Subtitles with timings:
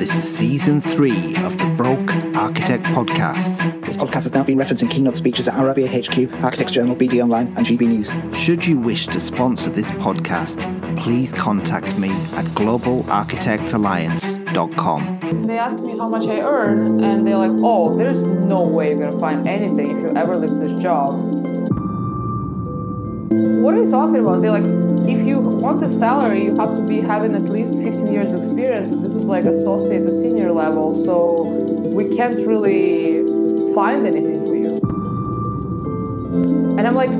[0.00, 3.84] This is season three of the Broke Architect podcast.
[3.84, 7.22] This podcast has now been referenced in keynote speeches at RIBA HQ, Architects Journal, BD
[7.22, 8.10] Online, and GB News.
[8.34, 10.56] Should you wish to sponsor this podcast,
[10.96, 15.46] please contact me at globalarchitectalliance.com.
[15.46, 19.00] They asked me how much I earn, and they're like, oh, there's no way you're
[19.00, 21.59] gonna find anything if you ever leave this job.
[23.30, 24.42] What are you talking about?
[24.42, 24.64] They're like,
[25.08, 28.40] if you want the salary, you have to be having at least 15 years of
[28.40, 28.90] experience.
[28.90, 33.22] This is like associate to senior level, so we can't really
[33.72, 34.80] find anything for you.
[36.76, 37.10] And I'm like,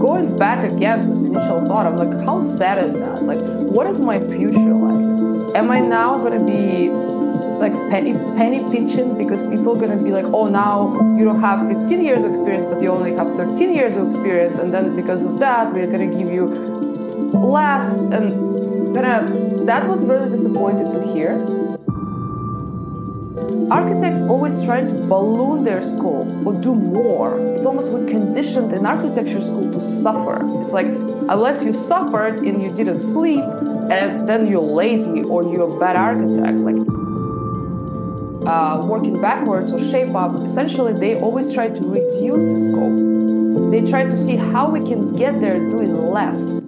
[0.00, 3.22] going back again to this initial thought, I'm like, how sad is that?
[3.22, 5.56] Like, what is my future like?
[5.56, 6.88] Am I now gonna be
[7.60, 11.68] like penny penny pinching because people are gonna be like, oh, now you don't have
[11.68, 15.22] 15 years of experience, but you only have 13 years of experience, and then because
[15.22, 16.46] of that, we're gonna give you
[17.34, 17.96] less.
[17.96, 21.32] And gonna uh, that was really disappointing to hear.
[23.70, 27.38] Architects always try to balloon their scope or do more.
[27.56, 30.40] It's almost we're conditioned in architecture school to suffer.
[30.60, 33.44] It's like unless you suffered and you didn't sleep,
[33.90, 36.56] and then you're lazy or you're a bad architect.
[36.56, 36.99] Like
[38.46, 43.70] uh, working backwards or shape up, essentially they always try to reduce the scope.
[43.70, 46.62] They try to see how we can get there doing less.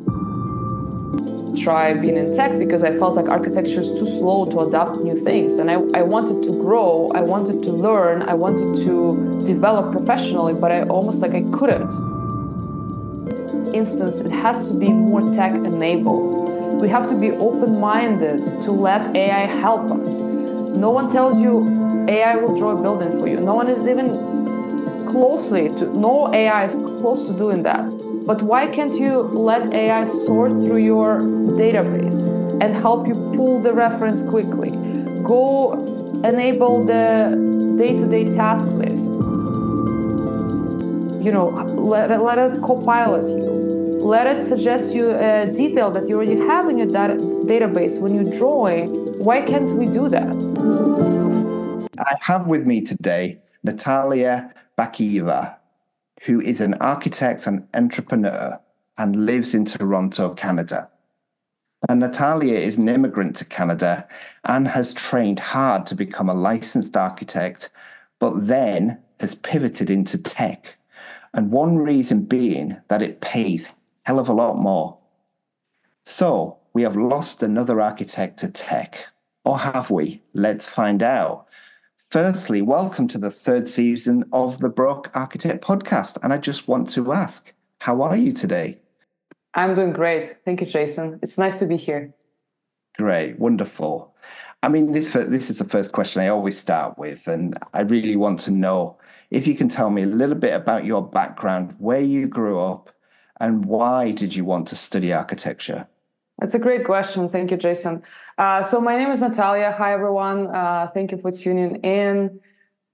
[1.62, 5.18] Try being in tech because I felt like architecture is too slow to adapt new
[5.18, 5.58] things.
[5.58, 10.54] And I, I wanted to grow, I wanted to learn, I wanted to develop professionally,
[10.54, 11.92] but I almost like I couldn't.
[13.74, 16.80] Instance, it has to be more tech enabled.
[16.80, 20.18] We have to be open minded to let AI help us
[20.74, 23.38] no one tells you AI will draw a building for you.
[23.40, 27.82] No one is even closely to, no AI is close to doing that.
[28.26, 32.26] But why can't you let AI sort through your database
[32.62, 34.70] and help you pull the reference quickly?
[35.22, 35.72] Go
[36.24, 39.08] enable the day to day task list.
[41.24, 43.62] You know, let, let it co pilot you.
[44.02, 47.14] Let it suggest you a detail that you already have in your data,
[47.46, 50.32] database when you're drawing why can't we do that?
[51.98, 55.56] I have with me today Natalia Bakaeva,
[56.22, 58.58] who is an architect and entrepreneur
[58.98, 60.90] and lives in Toronto, Canada.
[61.88, 64.08] And Natalia is an immigrant to Canada
[64.44, 67.70] and has trained hard to become a licensed architect,
[68.18, 70.76] but then has pivoted into tech.
[71.32, 73.68] And one reason being that it pays
[74.02, 74.98] hell of a lot more.
[76.04, 79.06] So we have lost another architect to tech.
[79.44, 80.22] Or have we?
[80.32, 81.46] Let's find out.
[82.10, 86.18] Firstly, welcome to the third season of the Broke Architect podcast.
[86.22, 88.78] And I just want to ask, how are you today?
[89.54, 90.36] I'm doing great.
[90.44, 91.18] Thank you, Jason.
[91.22, 92.14] It's nice to be here.
[92.96, 94.14] Great, wonderful.
[94.62, 98.16] I mean, this this is the first question I always start with, and I really
[98.16, 98.96] want to know
[99.30, 102.90] if you can tell me a little bit about your background, where you grew up,
[103.40, 105.88] and why did you want to study architecture?
[106.38, 107.28] That's a great question.
[107.28, 108.02] Thank you, Jason.
[108.38, 109.70] Uh, so my name is Natalia.
[109.72, 110.48] Hi, everyone.
[110.48, 112.40] Uh, thank you for tuning in.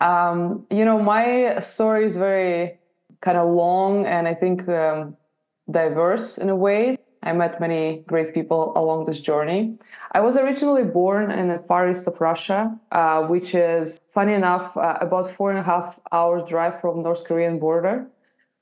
[0.01, 2.79] Um, you know, my story is very
[3.21, 5.17] kind of long and I think um,
[5.71, 6.99] diverse in a way.
[7.23, 9.79] I met many great people along this journey.
[10.13, 14.77] I was originally born in the far east of Russia, uh, which is, funny enough,
[14.77, 18.07] uh, about four and a half hours drive from North Korean border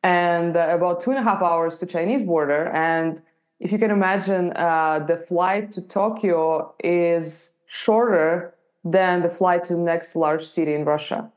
[0.02, 2.68] and uh, about two and a half hours to Chinese border.
[2.68, 3.20] And
[3.60, 9.74] if you can imagine, uh, the flight to Tokyo is shorter than the flight to
[9.74, 11.30] the next large city in Russia.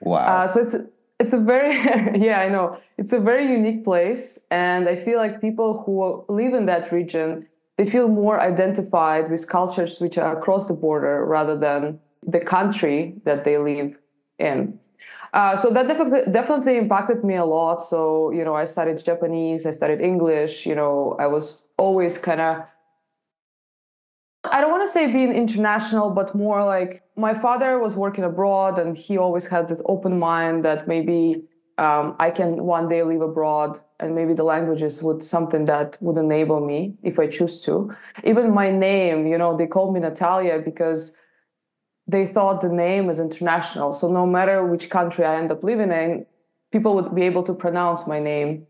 [0.00, 0.18] Wow!
[0.18, 0.76] Uh, so it's
[1.18, 1.74] it's a very
[2.26, 6.54] yeah I know it's a very unique place, and I feel like people who live
[6.54, 7.46] in that region
[7.78, 13.14] they feel more identified with cultures which are across the border rather than the country
[13.24, 13.96] that they live
[14.38, 14.78] in.
[15.38, 17.80] Uh, so that definitely definitely impacted me a lot.
[17.80, 20.66] So you know, I studied Japanese, I studied English.
[20.66, 22.64] You know, I was always kind of
[24.44, 28.80] I don't want to say being international, but more like my father was working abroad,
[28.80, 31.44] and he always had this open mind that maybe
[31.86, 36.18] um, I can one day live abroad, and maybe the languages would something that would
[36.18, 37.94] enable me if I choose to.
[38.24, 41.16] Even my name, you know, they called me Natalia because
[42.08, 43.92] they thought the name is international.
[43.92, 46.26] So no matter which country I end up living in,
[46.72, 48.66] people would be able to pronounce my name.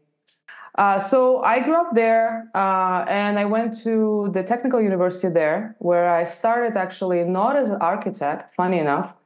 [0.77, 5.77] Uh, so I grew up there uh, and I went to the technical university there
[5.79, 9.17] where I started actually not as an architect, funny enough,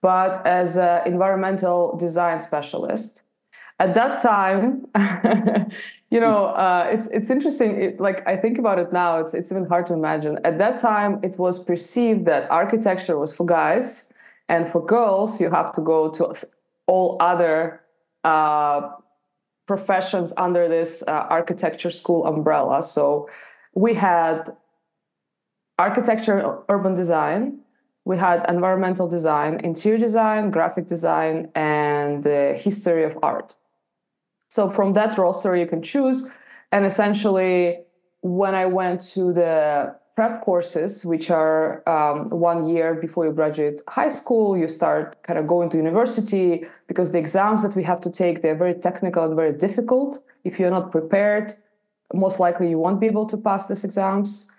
[0.00, 3.24] but as an environmental design specialist.
[3.82, 4.86] At that time,
[6.10, 7.70] you know, uh, it's it's interesting.
[7.82, 10.38] It, like I think about it now, it's it's even hard to imagine.
[10.44, 14.12] At that time, it was perceived that architecture was for guys,
[14.48, 16.32] and for girls, you have to go to
[16.86, 17.80] all other
[18.22, 18.90] uh,
[19.66, 22.84] professions under this uh, architecture school umbrella.
[22.84, 23.28] So
[23.74, 24.38] we had
[25.76, 27.58] architecture, urban design.
[28.04, 33.54] We had environmental design, interior design, graphic design, and the history of art.
[34.52, 36.30] So from that roster, you can choose.
[36.72, 37.78] And essentially,
[38.20, 43.80] when I went to the prep courses, which are um, one year before you graduate
[43.88, 48.02] high school, you start kind of going to university because the exams that we have
[48.02, 50.22] to take they're very technical and very difficult.
[50.44, 51.54] If you're not prepared,
[52.12, 54.51] most likely you won't be able to pass these exams.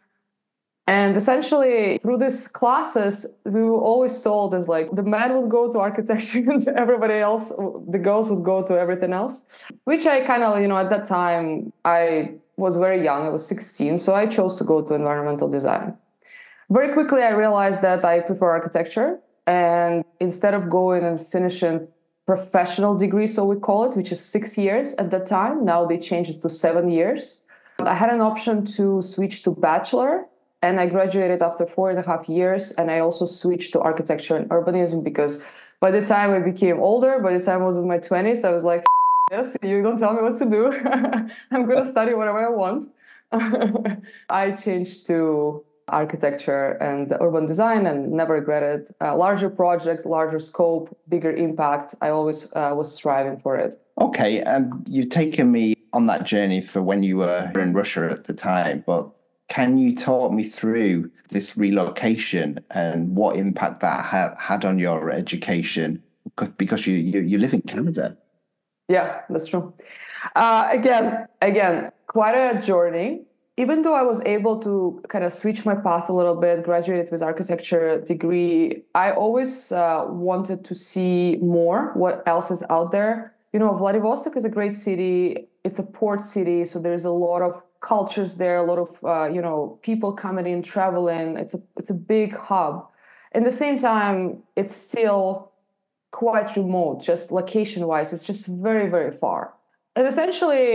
[0.86, 5.72] And essentially, through these classes, we were always told as like the man would go
[5.72, 7.50] to architecture and everybody else,
[7.88, 9.48] the girls would go to everything else.
[9.86, 13.26] Which I kind of, you know, at that time, I was very young.
[13.26, 15.96] I was 16, so I chose to go to environmental design.
[16.70, 19.20] Very quickly, I realized that I prefer architecture.
[19.48, 21.88] And instead of going and finishing
[22.26, 25.98] professional degree, so we call it, which is six years at that time, now they
[25.98, 27.48] changed it to seven years.
[27.80, 30.26] I had an option to switch to bachelor
[30.64, 32.72] and I graduated after four and a half years.
[32.72, 35.44] And I also switched to architecture and urbanism because
[35.82, 38.52] by the time I became older, by the time I was in my 20s, I
[38.54, 38.86] was like,
[39.30, 40.72] yes, you don't tell me what to do.
[41.52, 42.86] I'm going to study whatever I want.
[44.30, 50.98] I changed to architecture and urban design and never regretted a larger project larger scope
[51.10, 56.06] bigger impact i always uh, was striving for it okay um, you've taken me on
[56.06, 59.10] that journey for when you were in russia at the time but
[59.50, 65.12] can you talk me through this relocation and what impact that had, had on your
[65.12, 66.02] education?
[66.58, 68.18] Because you, you, you live in Canada.
[68.88, 69.74] Yeah, that's true.
[70.36, 73.26] Uh, again, again, quite a journey.
[73.56, 77.12] Even though I was able to kind of switch my path a little bit, graduated
[77.12, 81.92] with architecture degree, I always uh, wanted to see more.
[81.94, 83.36] What else is out there?
[83.52, 85.50] You know, Vladivostok is a great city.
[85.64, 89.28] It's a port city, so there's a lot of cultures there, a lot of uh,
[89.36, 91.38] you know people coming in, traveling.
[91.38, 92.88] It's a it's a big hub.
[93.34, 95.52] At the same time, it's still
[96.12, 98.14] quite remote, just location wise.
[98.14, 99.54] It's just very very far.
[99.96, 100.68] And essentially,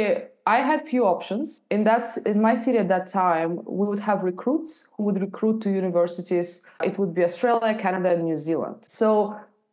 [0.46, 1.60] I had few options.
[1.70, 5.60] In that in my city at that time, we would have recruits who would recruit
[5.62, 6.48] to universities.
[6.88, 8.78] It would be Australia, Canada, and New Zealand.
[8.88, 9.08] So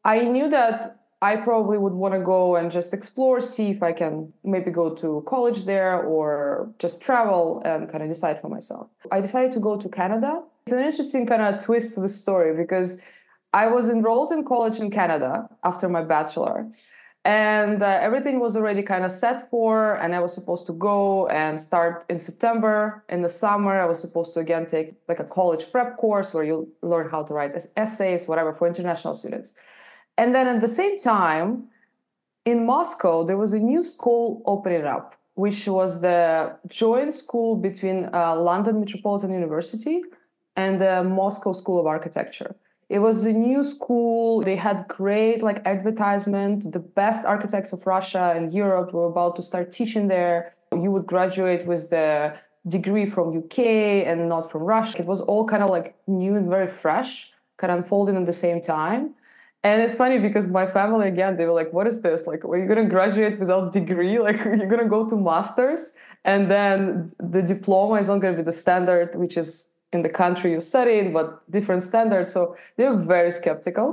[0.03, 3.93] I knew that I probably would want to go and just explore, see if I
[4.01, 4.13] can
[4.53, 6.25] maybe go to college there or
[6.83, 8.85] just travel and kind of decide for myself.
[9.15, 10.31] I decided to go to Canada.
[10.65, 12.89] It's an interesting kind of twist to the story because
[13.63, 15.31] I was enrolled in college in Canada
[15.63, 16.57] after my bachelor.
[17.23, 21.25] And uh, everything was already kind of set for, and I was supposed to go
[21.43, 23.03] and start in September.
[23.09, 26.43] In the summer, I was supposed to again take like a college prep course where
[26.43, 27.53] you learn how to write
[27.85, 29.49] essays, whatever, for international students.
[30.17, 31.65] And then at the same time,
[32.45, 38.09] in Moscow, there was a new school opening up, which was the joint school between
[38.13, 40.03] uh, London Metropolitan University
[40.55, 42.55] and the Moscow School of Architecture.
[42.87, 44.41] It was a new school.
[44.41, 46.71] They had great like advertisement.
[46.71, 50.53] The best architects of Russia and Europe were about to start teaching there.
[50.71, 52.35] You would graduate with the
[52.67, 53.59] degree from UK
[54.05, 54.99] and not from Russia.
[54.99, 58.33] It was all kind of like new and very fresh, kind of unfolding at the
[58.33, 59.15] same time.
[59.65, 62.27] And it's funny because my family again, they were like, "What is this?
[62.27, 64.15] Like, are you gonna graduate without degree?
[64.27, 65.81] Like, you're gonna go to masters,
[66.31, 69.49] and then the diploma is not gonna be the standard, which is
[69.91, 73.87] in the country you studied, but different standards." So they're very skeptical.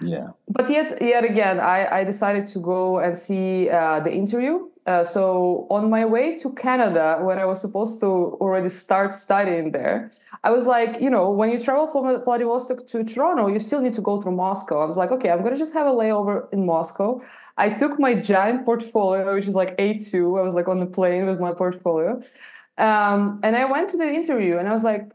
[0.00, 0.28] Yeah.
[0.48, 4.54] But yet, yet again, I, I decided to go and see uh, the interview
[4.86, 9.72] uh, so on my way to Canada, when I was supposed to already start studying
[9.72, 10.10] there,
[10.42, 13.94] I was like, you know, when you travel from Vladivostok to Toronto, you still need
[13.94, 14.82] to go through Moscow.
[14.82, 17.22] I was like, okay, I'm gonna just have a layover in Moscow.
[17.56, 20.38] I took my giant portfolio, which is like A2.
[20.38, 22.20] I was like on the plane with my portfolio,
[22.76, 25.10] um, and I went to the interview, and I was like,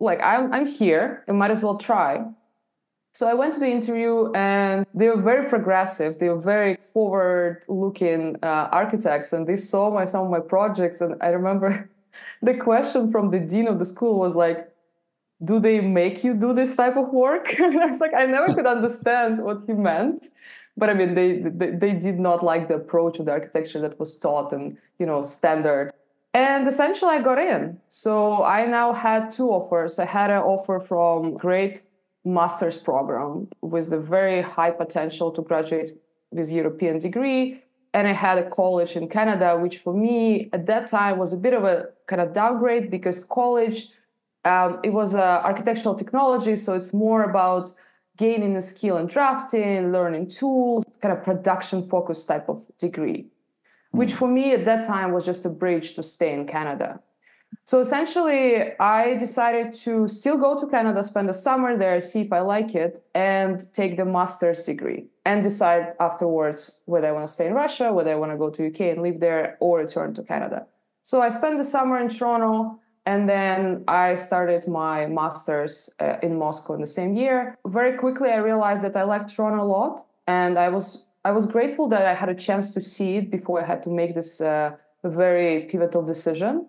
[0.00, 2.24] like I'm I'm here, I might as well try.
[3.12, 6.18] So I went to the interview and they were very progressive.
[6.18, 11.00] They were very forward looking uh, architects and they saw my, some of my projects.
[11.00, 11.90] And I remember
[12.42, 14.68] the question from the dean of the school was like,
[15.42, 17.52] do they make you do this type of work?
[17.58, 20.22] and I was like, I never could understand what he meant.
[20.76, 23.98] But I mean, they, they, they did not like the approach of the architecture that
[23.98, 25.92] was taught and, you know, standard.
[26.32, 27.80] And essentially I got in.
[27.88, 29.98] So I now had two offers.
[29.98, 31.82] I had an offer from great
[32.24, 35.90] master's program with a very high potential to graduate
[36.30, 37.62] with European degree.
[37.92, 41.36] And I had a college in Canada, which for me at that time was a
[41.36, 43.88] bit of a kind of downgrade because college
[44.44, 47.70] um, it was uh, architectural technology, so it's more about
[48.16, 53.26] gaining a skill in drafting, learning tools, kind of production focused type of degree,
[53.90, 57.00] which for me at that time was just a bridge to stay in Canada.
[57.64, 62.32] So essentially, I decided to still go to Canada, spend the summer there, see if
[62.32, 67.32] I like it, and take the master's degree and decide afterwards whether I want to
[67.32, 70.14] stay in Russia, whether I want to go to UK and live there, or return
[70.14, 70.66] to Canada.
[71.04, 76.36] So I spent the summer in Toronto, and then I started my master's uh, in
[76.36, 77.56] Moscow in the same year.
[77.66, 81.46] Very quickly, I realized that I liked Toronto a lot, and I was I was
[81.46, 84.40] grateful that I had a chance to see it before I had to make this
[84.40, 84.72] uh,
[85.04, 86.66] very pivotal decision.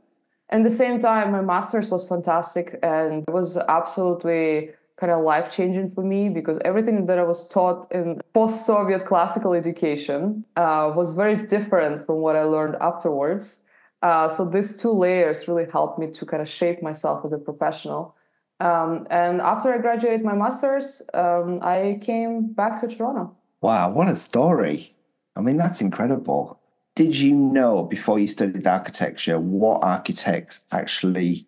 [0.52, 5.50] At the same time, my master's was fantastic and it was absolutely kind of life
[5.50, 10.92] changing for me because everything that I was taught in post Soviet classical education uh,
[10.94, 13.64] was very different from what I learned afterwards.
[14.02, 17.38] Uh, so these two layers really helped me to kind of shape myself as a
[17.38, 18.16] professional.
[18.60, 23.36] Um, and after I graduated my master's, um, I came back to Toronto.
[23.62, 24.94] Wow, what a story!
[25.36, 26.61] I mean, that's incredible
[27.02, 31.48] did you know before you studied architecture what architects actually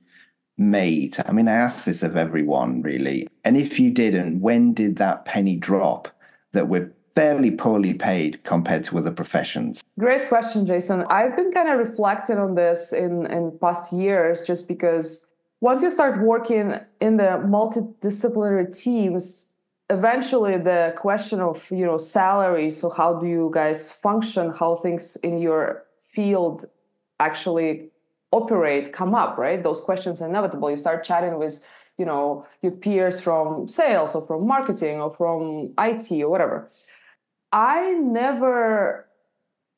[0.58, 1.16] made?
[1.28, 3.28] I mean, I ask this of everyone really.
[3.46, 6.08] And if you didn't, when did that penny drop
[6.54, 9.84] that we're fairly poorly paid compared to other professions?
[10.00, 11.06] Great question, Jason.
[11.12, 15.32] I've been kind of reflecting on this in, in past years just because
[15.62, 19.53] once you start working in the multidisciplinary teams,
[19.90, 25.18] eventually the question of you know salary so how do you guys function how things
[25.18, 26.66] in your field
[27.20, 27.90] actually
[28.32, 29.62] operate come up right?
[29.64, 30.70] Those questions are inevitable.
[30.70, 31.66] You start chatting with
[31.98, 36.70] you know your peers from sales or from marketing or from it or whatever.
[37.52, 39.08] I never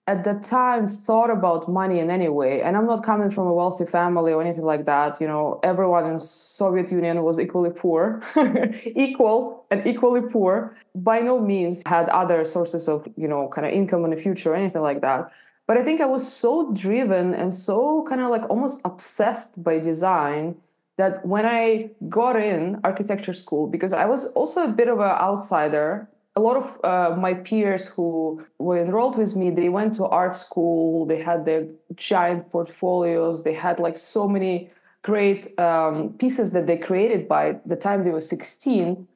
[0.08, 2.62] at the time thought about money in any way.
[2.62, 5.60] And i'm not coming from a wealthy family or anything like that you know.
[5.64, 8.22] Everyone in soviet union was equally poor
[8.86, 10.76] equal and equally poor.
[10.94, 14.52] By no means had other sources of you know kind of income in the future
[14.54, 15.32] or anything like that.
[15.68, 19.80] But i think i was so driven and so kind of like almost obsessed by
[19.80, 20.56] design
[20.98, 25.10] that when i got in architecture school because i was also a bit of an
[25.28, 30.06] outsider a lot of uh, my peers who were enrolled with me they went to
[30.06, 31.66] art school they had their
[31.96, 34.70] giant portfolios they had like so many
[35.02, 39.08] great um, pieces that they created by the time they were 16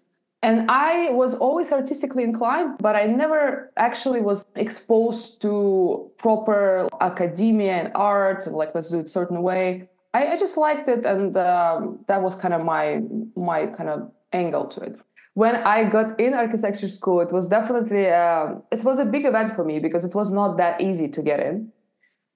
[0.42, 7.74] and i was always artistically inclined but i never actually was exposed to proper academia
[7.74, 9.90] and art and like let's do it certain way.
[10.14, 13.02] I, I just liked it and um, that was kind of my
[13.36, 15.00] my kind of angle to it
[15.40, 19.56] when I got in architecture school, it was definitely um, it was a big event
[19.56, 21.72] for me because it was not that easy to get in,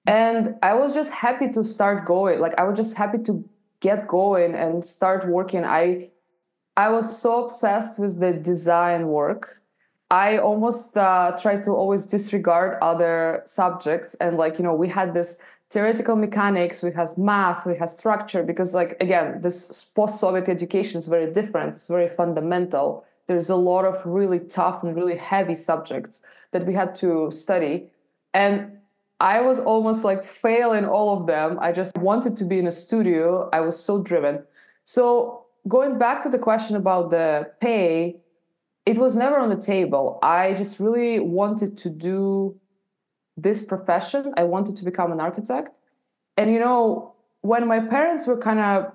[0.06, 2.40] and I was just happy to start going.
[2.44, 3.34] Like I was just happy to
[3.80, 5.64] get going and start working.
[5.64, 5.84] I
[6.84, 9.60] I was so obsessed with the design work.
[10.10, 15.12] I almost uh, tried to always disregard other subjects, and like you know, we had
[15.12, 15.30] this
[15.74, 21.08] theoretical mechanics we have math we have structure because like again this post-soviet education is
[21.08, 23.04] very different it's very fundamental.
[23.26, 27.74] There's a lot of really tough and really heavy subjects that we had to study.
[28.32, 28.54] And
[29.20, 31.50] i was almost like failing all of them.
[31.68, 33.48] I just wanted to be in a studio.
[33.58, 34.34] I was so driven.
[34.84, 35.04] So
[35.66, 38.16] going back to the question about the pay
[38.86, 40.18] it was never on the table.
[40.22, 42.60] I just really wanted to do
[43.36, 44.32] this profession.
[44.36, 45.78] I wanted to become an architect.
[46.36, 48.92] And, you know, when my parents were kind of,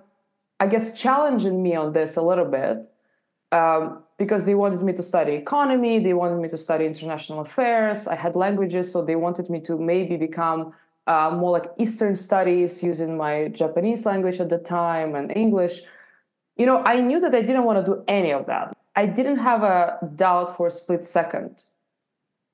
[0.59, 2.89] I guess, challenging me on this a little bit,
[3.51, 8.07] um, because they wanted me to study economy, they wanted me to study international affairs.
[8.07, 10.73] I had languages, so they wanted me to maybe become
[11.07, 15.81] uh, more like Eastern studies using my Japanese language at the time and English.
[16.57, 18.75] You know, I knew that I didn't want to do any of that.
[18.95, 21.63] I didn't have a doubt for a split second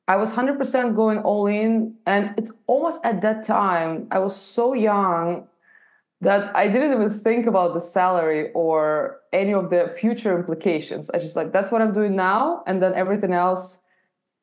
[0.08, 1.96] I was 100% going all in.
[2.06, 5.48] And it's almost at that time, I was so young
[6.22, 11.10] that I didn't even think about the salary or any of the future implications.
[11.10, 12.64] I just like, that's what I'm doing now.
[12.68, 13.84] And then everything else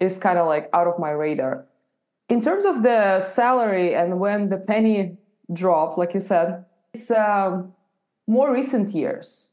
[0.01, 1.65] is kind of like out of my radar.
[2.29, 5.17] In terms of the salary and when the penny
[5.53, 7.73] dropped, like you said, it's um,
[8.27, 9.53] more recent years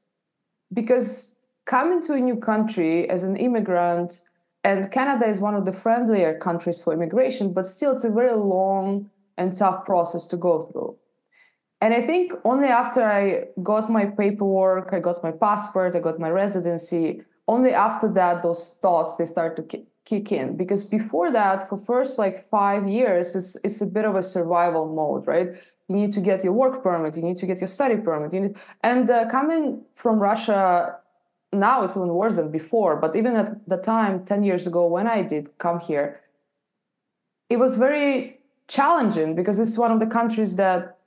[0.74, 4.22] because coming to a new country as an immigrant
[4.64, 8.36] and Canada is one of the friendlier countries for immigration, but still it's a very
[8.36, 10.98] long and tough process to go through.
[11.82, 16.20] And I think only after I got my paperwork, I got my passport, I got
[16.20, 19.64] my residency, only after that those thoughts they start to
[20.06, 24.16] kick in because before that for first like five years it's, it's a bit of
[24.16, 25.50] a survival mode right
[25.88, 28.42] you need to get your work permit you need to get your study permit you
[28.46, 30.96] need, and uh, coming from russia
[31.52, 35.08] now it's even worse than before but even at the time 10 years ago when
[35.08, 36.22] i did come here
[37.50, 40.98] it was very challenging because it's one of the countries that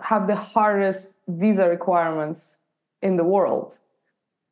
[0.00, 2.58] have the hardest visa requirements
[3.02, 3.78] in the world.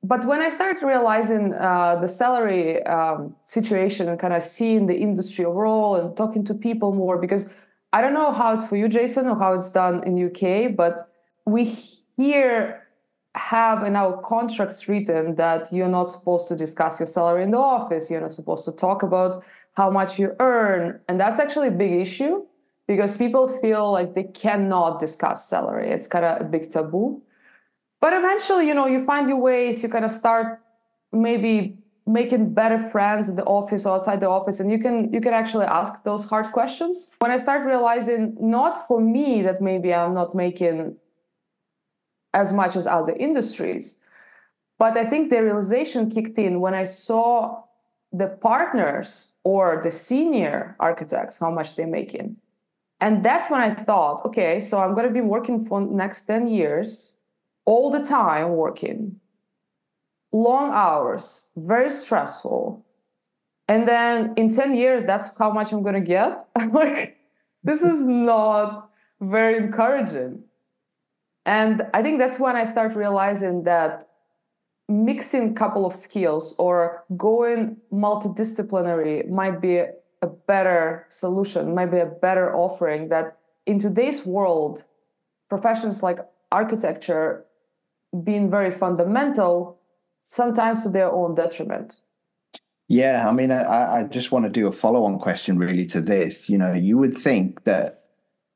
[0.04, 4.96] But when I started realizing uh, the salary um, situation and kind of seeing the
[4.96, 7.50] industry overall and talking to people more, because
[7.92, 11.08] I don't know how it's for you, Jason, or how it's done in UK, but
[11.46, 12.81] we here
[13.34, 17.58] have in our contracts written that you're not supposed to discuss your salary in the
[17.58, 18.10] office.
[18.10, 19.42] You're not supposed to talk about
[19.74, 22.44] how much you earn, and that's actually a big issue
[22.86, 25.90] because people feel like they cannot discuss salary.
[25.90, 27.22] It's kind of a big taboo
[28.02, 30.60] but eventually you know you find your ways you kind of start
[31.12, 35.20] maybe making better friends in the office or outside the office and you can you
[35.20, 39.94] can actually ask those hard questions when i start realizing not for me that maybe
[39.94, 40.94] i'm not making
[42.34, 44.00] as much as other industries
[44.78, 47.62] but i think the realization kicked in when i saw
[48.12, 52.36] the partners or the senior architects how much they're making
[53.00, 56.46] and that's when i thought okay so i'm going to be working for next 10
[56.48, 57.18] years
[57.64, 59.20] all the time working,
[60.32, 62.84] long hours, very stressful.
[63.68, 66.46] And then in 10 years, that's how much I'm going to get.
[66.56, 67.18] I'm like,
[67.62, 70.44] this is not very encouraging.
[71.44, 74.08] And I think that's when I start realizing that
[74.88, 82.06] mixing couple of skills or going multidisciplinary might be a better solution, might be a
[82.06, 84.84] better offering that in today's world,
[85.48, 86.18] professions like
[86.50, 87.44] architecture
[88.22, 89.80] being very fundamental,
[90.24, 91.96] sometimes to their own detriment.
[92.88, 96.00] Yeah, I mean, I, I just want to do a follow on question really to
[96.00, 96.50] this.
[96.50, 98.04] You know, you would think that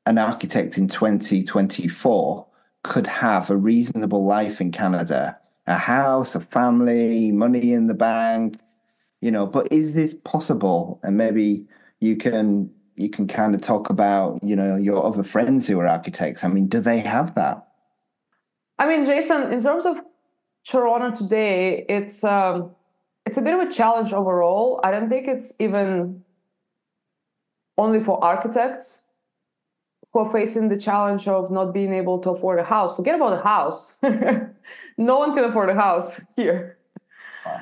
[0.05, 2.46] an architect in 2024
[2.87, 8.59] could have a reasonable life in Canada, a house, a family, money in the bank,
[9.21, 10.99] you know, but is this possible?
[11.03, 11.67] And maybe
[11.99, 15.87] you can you can kind of talk about, you know, your other friends who are
[15.87, 16.43] architects.
[16.43, 17.67] I mean, do they have that?
[18.79, 19.97] I mean, Jason, in terms of
[20.67, 22.71] Toronto today, it's um,
[23.25, 24.79] it's a bit of a challenge overall.
[24.83, 26.23] I don't think it's even
[27.77, 29.03] only for architects
[30.17, 32.95] who are facing the challenge of not being able to afford a house.
[32.95, 33.95] Forget about a house.
[34.97, 36.77] no one can afford a house here.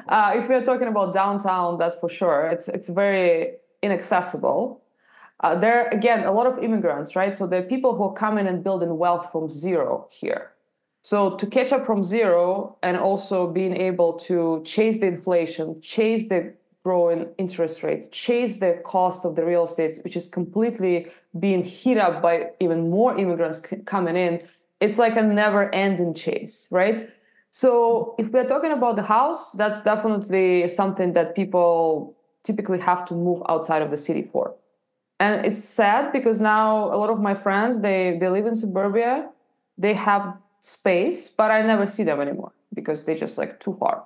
[0.07, 2.47] Uh, if we're talking about downtown, that's for sure.
[2.47, 4.81] It's it's very inaccessible.
[5.41, 7.35] Uh, there are, again a lot of immigrants, right?
[7.35, 10.51] So there are people who are coming and building wealth from zero here.
[11.03, 16.29] So to catch up from zero and also being able to chase the inflation, chase
[16.29, 16.53] the
[16.85, 21.07] growing interest rates, chase the cost of the real estate, which is completely
[21.39, 24.33] being hit up by even more immigrants c- coming in,
[24.79, 27.09] it's like a never ending chase, right?
[27.49, 33.15] So if we're talking about the house, that's definitely something that people typically have to
[33.15, 34.53] move outside of the city for.
[35.19, 39.29] And it's sad because now a lot of my friends, they, they live in suburbia,
[39.75, 44.05] they have space, but I never see them anymore because they're just like too far.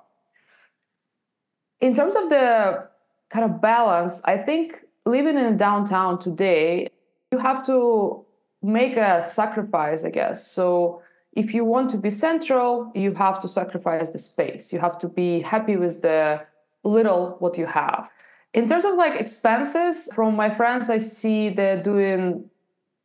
[1.81, 2.87] In terms of the
[3.29, 6.89] kind of balance, I think living in downtown today,
[7.31, 8.25] you have to
[8.61, 10.45] make a sacrifice, I guess.
[10.45, 11.01] So
[11.33, 14.73] if you want to be central, you have to sacrifice the space.
[14.73, 16.41] You have to be happy with the
[16.83, 18.09] little what you have.
[18.53, 22.49] In terms of like expenses, from my friends, I see they're doing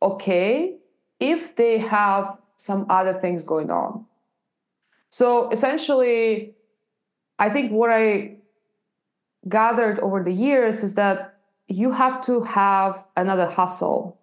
[0.01, 0.75] okay
[1.19, 4.05] if they have some other things going on.
[5.11, 6.55] So essentially,
[7.37, 8.34] I think what I
[9.47, 14.19] gathered over the years is that you have to have another hustle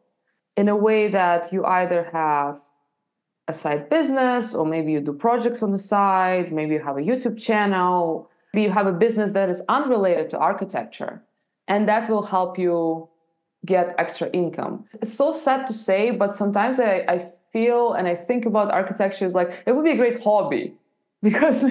[0.56, 2.60] in a way that you either have
[3.48, 7.00] a side business or maybe you do projects on the side, maybe you have a
[7.00, 11.22] YouTube channel, maybe you have a business that is unrelated to architecture.
[11.66, 13.08] And that will help you
[13.64, 14.84] get extra income.
[14.94, 19.24] It's so sad to say, but sometimes I, I feel and I think about architecture
[19.24, 20.74] is like it would be a great hobby
[21.22, 21.64] because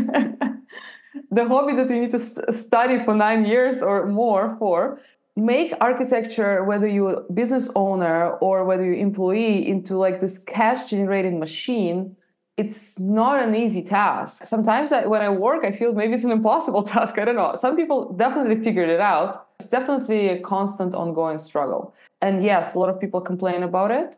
[1.30, 5.00] the hobby that you need to st- study for nine years or more for
[5.36, 10.89] make architecture whether you're a business owner or whether you're employee into like this cash
[10.89, 12.15] generating machine.
[12.58, 14.45] It's not an easy task.
[14.45, 17.17] Sometimes I, when i work i feel maybe it's an impossible task.
[17.17, 17.56] I don't know.
[17.56, 19.47] Some people definitely figured it out.
[19.60, 21.93] It's definitely a constant ongoing struggle.
[22.21, 24.17] And yes a lot of people complain about it.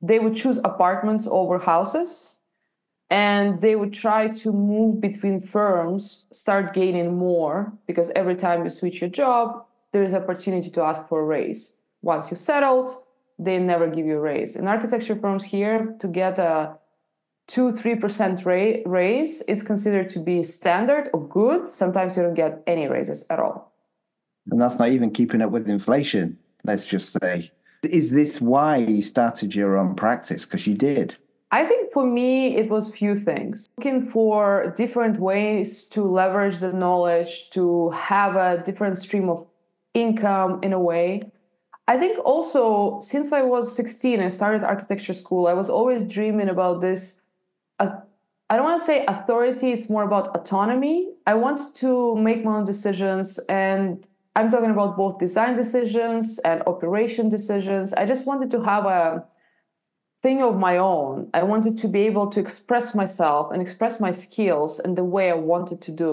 [0.00, 2.35] They would choose apartments over houses
[3.10, 8.70] and they would try to move between firms, start gaining more because every time you
[8.70, 11.78] switch your job, there is opportunity to ask for a raise.
[12.02, 12.90] Once you settled,
[13.38, 14.56] they never give you a raise.
[14.56, 16.76] In architecture firms here, to get a
[17.46, 21.68] two three percent raise is considered to be standard or good.
[21.68, 23.72] Sometimes you don't get any raises at all.
[24.50, 26.38] And that's not even keeping up with inflation.
[26.64, 27.52] Let's just say.
[27.82, 30.44] Is this why you started your own practice?
[30.44, 31.16] Because you did.
[31.50, 33.68] I think for me, it was few things.
[33.78, 39.46] Looking for different ways to leverage the knowledge, to have a different stream of
[39.94, 41.30] income in a way.
[41.88, 46.48] I think also since I was 16 I started architecture school, I was always dreaming
[46.48, 47.22] about this.
[47.78, 47.90] Uh,
[48.50, 51.12] I don't want to say authority, it's more about autonomy.
[51.26, 56.62] I wanted to make my own decisions, and I'm talking about both design decisions and
[56.66, 57.92] operation decisions.
[57.92, 59.24] I just wanted to have a
[60.26, 61.30] thing of my own.
[61.40, 65.30] I wanted to be able to express myself and express my skills in the way
[65.30, 66.10] I wanted to do.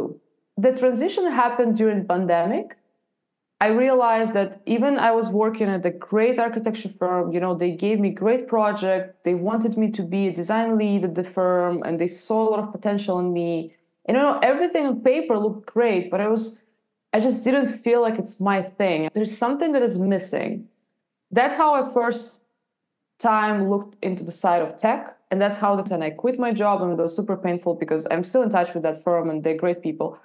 [0.66, 2.68] The transition happened during pandemic
[3.64, 7.72] I realized that even I was working at a great architecture firm, you know, they
[7.72, 9.24] gave me great project.
[9.24, 12.50] They wanted me to be a design lead at the firm and they saw a
[12.50, 13.74] lot of potential in me.
[14.06, 16.62] And you know, everything on paper looked great, but I was
[17.14, 19.10] I just didn't feel like it's my thing.
[19.14, 20.68] There's something that is missing.
[21.32, 22.43] That's how I first
[23.24, 25.18] time looked into the side of tech.
[25.32, 28.24] And that's how then I quit my job and it was super painful because I'm
[28.24, 30.20] still in touch with that firm and they're great people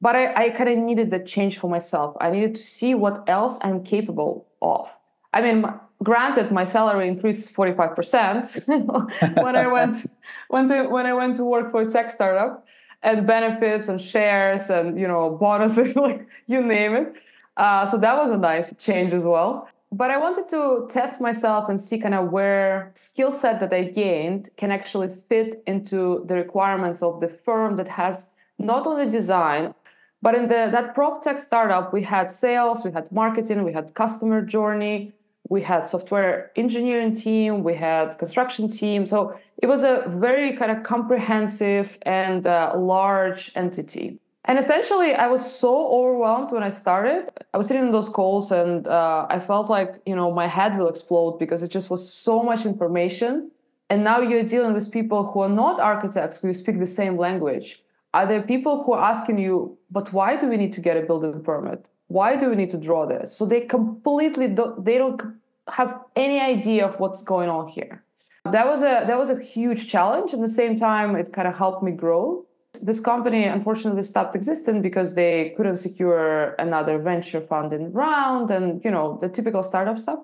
[0.00, 2.16] but I, I kind of needed the change for myself.
[2.20, 4.88] I needed to see what else I'm capable of.
[5.32, 5.64] I mean,
[6.02, 10.06] granted, my salary increased 45% when I went,
[10.48, 12.66] went to, when I went to work for a tech startup
[13.02, 17.16] and benefits and shares and, you know, bonuses, like you name it.
[17.56, 19.68] Uh, so that was a nice change as well.
[19.90, 23.84] But I wanted to test myself and see kind of where skill set that I
[23.84, 29.74] gained can actually fit into the requirements of the firm that has not only design
[30.20, 33.94] but in the that prop tech startup, we had sales, we had marketing, we had
[33.94, 35.12] customer journey,
[35.48, 39.06] we had software engineering team, we had construction team.
[39.06, 44.18] So it was a very kind of comprehensive and uh, large entity.
[44.48, 47.28] And essentially, I was so overwhelmed when I started.
[47.52, 50.78] I was sitting in those calls, and uh, I felt like you know my head
[50.78, 53.50] will explode because it just was so much information.
[53.90, 57.82] And now you're dealing with people who are not architects who speak the same language.
[58.14, 61.02] Are there people who are asking you but why do we need to get a
[61.02, 61.88] building permit?
[62.08, 63.34] Why do we need to draw this?
[63.36, 65.22] So they completely don't, they don't
[65.68, 68.02] have any idea of what's going on here.
[68.44, 70.32] That was a that was a huge challenge.
[70.32, 72.46] At the same time it kind of helped me grow
[72.80, 78.90] this company unfortunately stopped existing because they couldn't secure another venture funding round and you
[78.90, 80.20] know the typical startup stuff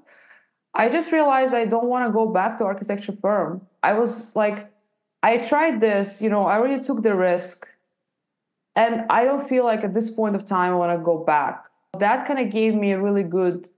[0.74, 4.70] i just realized i don't want to go back to architecture firm i was like
[5.22, 7.66] i tried this you know i already took the risk
[8.76, 11.66] and I don't feel like at this point of time I want to go back.
[11.98, 13.68] That kind of gave me a really good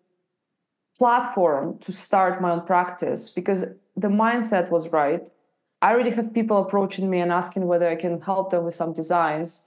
[0.97, 5.29] platform to start my own practice because the mindset was right.
[5.83, 8.93] I already have people approaching me and asking whether I can help them with some
[8.93, 9.67] designs.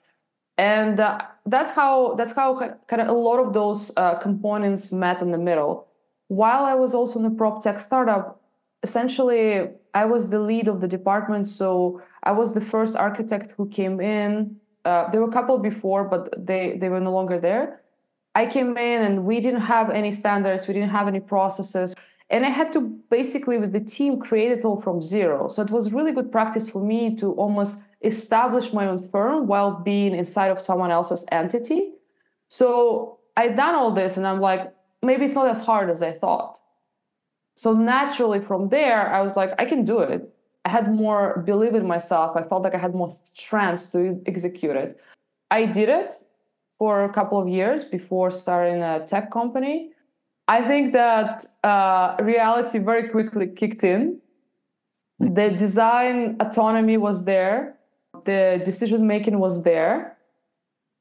[0.57, 5.21] And uh, that's how that's how kind of a lot of those uh, components met
[5.21, 5.87] in the middle.
[6.27, 8.41] While I was also in a prop tech startup,
[8.83, 13.69] essentially I was the lead of the department, so I was the first architect who
[13.69, 17.81] came in uh, there were a couple before, but they they were no longer there.
[18.35, 21.95] I came in and we didn't have any standards, we didn't have any processes,
[22.29, 25.47] and I had to basically with the team create it all from zero.
[25.47, 29.71] So it was really good practice for me to almost establish my own firm while
[29.71, 31.91] being inside of someone else's entity.
[32.47, 36.11] So I'd done all this, and I'm like, maybe it's not as hard as I
[36.11, 36.59] thought.
[37.55, 40.33] So naturally from there, I was like, I can do it.
[40.65, 42.35] I had more belief in myself.
[42.35, 44.99] I felt like I had more strength to execute it.
[45.49, 46.13] I did it
[46.77, 49.91] for a couple of years before starting a tech company.
[50.49, 54.19] I think that uh, reality very quickly kicked in.
[55.19, 57.77] The design autonomy was there,
[58.25, 60.17] the decision making was there.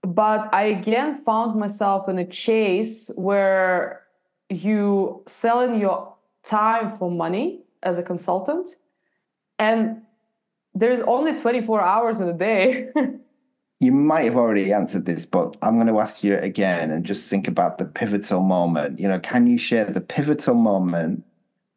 [0.03, 4.03] But I again found myself in a chase where
[4.51, 8.69] you selling your time for money as a consultant
[9.59, 10.03] and
[10.75, 12.91] there's only 24 hours in a day.
[13.81, 17.31] you might have already answered this, but I'm going to ask you again and just
[17.31, 18.99] think about the pivotal moment.
[18.99, 21.25] You know, can you share the pivotal moment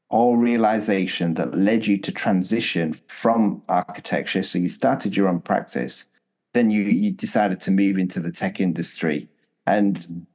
[0.09, 4.41] or realization that led you to transition from architecture?
[4.41, 6.05] So you started your own practice,
[6.53, 9.29] then you, you decided to move into the tech industry.
[9.67, 10.25] And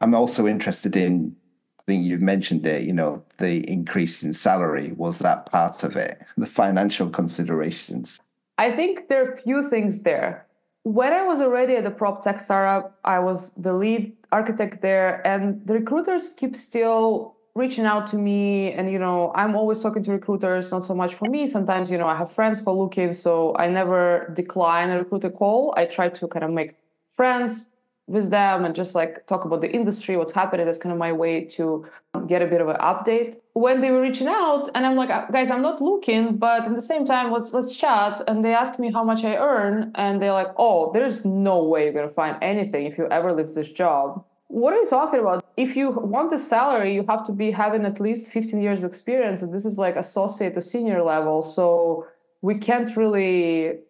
[0.00, 1.36] I'm also interested in
[1.80, 5.96] I think you've mentioned it, you know, the increase in salary was that part of
[5.96, 8.20] it, the financial considerations.
[8.58, 10.47] I think there are a few things there.
[10.82, 15.26] When I was already at the prop tech startup, I was the lead architect there,
[15.26, 20.00] and the recruiters keep still reaching out to me and you know i'm always talking
[20.00, 21.48] to recruiters not so much for me.
[21.48, 25.74] Sometimes you know i have friends are looking so i never decline a recruiter call.
[25.76, 26.76] I try to kind of make
[27.08, 27.64] friends
[28.08, 31.12] with them and just like talk about the industry what's happening that's kind of my
[31.12, 33.36] way to um, get a bit of an update.
[33.52, 36.74] When they were reaching out and i'm like uh, guys i'm not looking but at
[36.74, 40.22] the same time let's let's chat and they asked me how much i earn and
[40.22, 43.70] they're like oh there's no way you're to find anything if you ever leave this
[43.70, 44.24] job.
[44.48, 45.44] What are you talking about?
[45.58, 48.88] If you want the salary you have to be having at least 15 years of
[48.88, 52.06] experience and this is like associate to senior level so
[52.40, 53.80] we can't really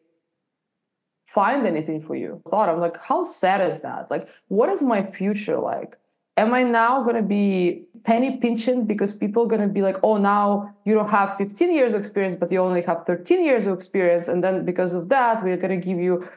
[1.35, 5.03] find anything for you thought i'm like how sad is that like what is my
[5.03, 5.97] future like
[6.37, 10.75] am i now to be penny pinching because people are to be like oh now
[10.85, 14.29] you don't have 15 years of experience but you only have 13 years of experience
[14.29, 16.29] and then because of that we're to give you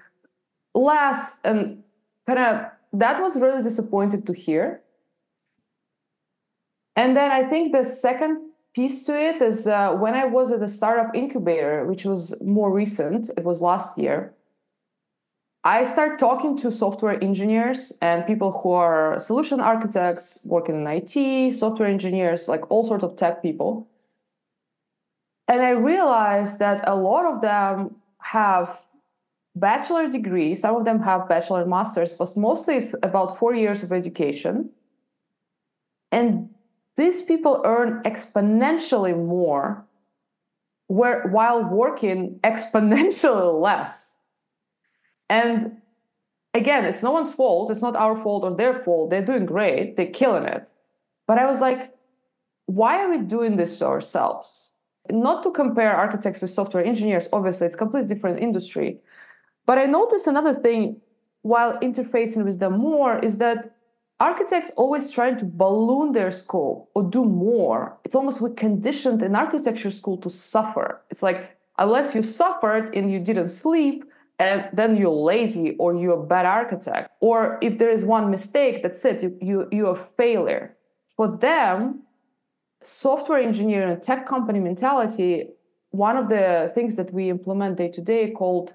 [0.73, 1.83] less and
[2.27, 4.81] kind of that was really disappointed to hear.
[6.95, 10.59] And then I think the second piece to it is uh, when I was at
[10.59, 14.33] the startup incubator, which was more recent, it was last year.
[15.63, 21.55] I started talking to software engineers and people who are solution architects, working in IT,
[21.55, 23.87] software engineers, like all sorts of tech people.
[25.47, 28.79] And I realized that a lot of them have
[29.55, 30.55] bachelor degree.
[30.55, 34.71] Some of them have bachelor and masters, but mostly it's about four years of education.
[36.11, 36.49] And
[36.97, 39.85] these people earn exponentially more
[40.87, 44.17] where, while working exponentially less.
[45.31, 45.77] And
[46.53, 47.71] again, it's no one's fault.
[47.71, 49.09] It's not our fault or their fault.
[49.09, 49.95] They're doing great.
[49.95, 50.69] They're killing it.
[51.25, 51.95] But I was like,
[52.65, 54.73] why are we doing this to ourselves?
[55.09, 58.99] Not to compare architects with software engineers, obviously, it's a completely different industry.
[59.65, 60.99] But I noticed another thing
[61.43, 63.73] while interfacing with them more is that
[64.19, 67.97] architects always try to balloon their scope or do more.
[68.03, 71.01] It's almost we conditioned in architecture school to suffer.
[71.09, 74.10] It's like unless you suffered and you didn't sleep,
[74.41, 77.11] and then you're lazy or you're a bad architect.
[77.19, 80.75] Or if there is one mistake, that's it, you, you, you're a failure.
[81.15, 82.01] For them,
[82.81, 85.49] software engineering tech company mentality,
[85.91, 88.73] one of the things that we implement day to day called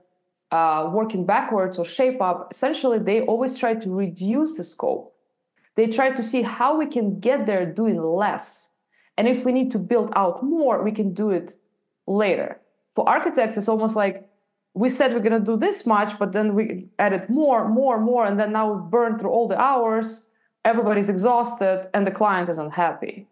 [0.52, 5.14] uh, working backwards or shape up, essentially they always try to reduce the scope.
[5.74, 8.70] They try to see how we can get there doing less.
[9.18, 11.56] And if we need to build out more, we can do it
[12.06, 12.60] later.
[12.94, 14.28] For architects, it's almost like
[14.76, 18.26] we said we're going to do this much, but then we added more, more, more,
[18.26, 20.26] and then now we burn through all the hours.
[20.66, 23.26] Everybody's exhausted, and the client is unhappy.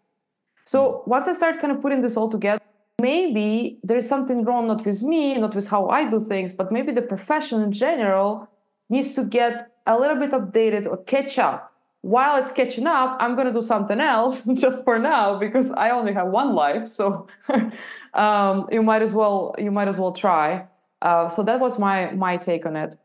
[0.65, 2.61] So once I start kind of putting this all together,
[2.99, 6.91] maybe there's something wrong not with me not with how i do things but maybe
[6.93, 8.47] the profession in general
[8.89, 9.53] needs to get
[9.85, 13.61] a little bit updated or catch up while it's catching up i'm going to do
[13.61, 17.27] something else just for now because i only have one life so
[18.13, 20.65] um, you might as well you might as well try
[21.05, 22.97] uh, so that was my my take on it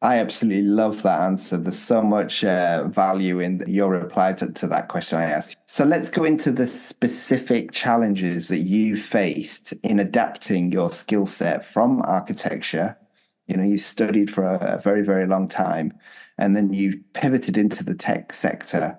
[0.00, 1.56] I absolutely love that answer.
[1.56, 5.56] There's so much uh, value in your reply to, to that question I asked.
[5.66, 11.64] So let's go into the specific challenges that you faced in adapting your skill set
[11.64, 12.96] from architecture.
[13.48, 15.92] You know, you studied for a, a very, very long time,
[16.36, 18.96] and then you pivoted into the tech sector.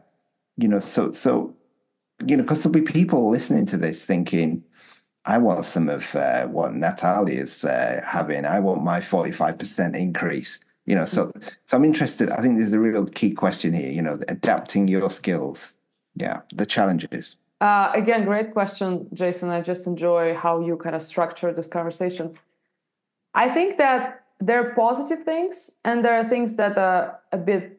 [0.58, 1.56] You know, so so
[2.25, 4.63] you know, because there'll be people listening to this thinking,
[5.25, 8.45] I want some of uh, what Natalia's uh, having.
[8.45, 11.32] I want my 45% increase you know so
[11.65, 12.32] so i'm interested.
[12.32, 15.75] I think there's a real key question here you know adapting your skills.
[16.15, 17.38] Yeah the challenges.
[17.62, 19.49] Uh, again great question jason.
[19.49, 22.38] I just enjoy how you kind of structure this conversation.
[23.36, 27.78] I think that there are positive things and there are things that are a bit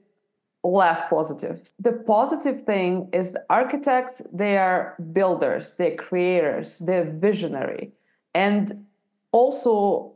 [0.63, 1.63] less positive.
[1.79, 7.93] The positive thing is the architects they are builders they're creators they're visionary.
[8.35, 8.87] And
[9.33, 10.13] also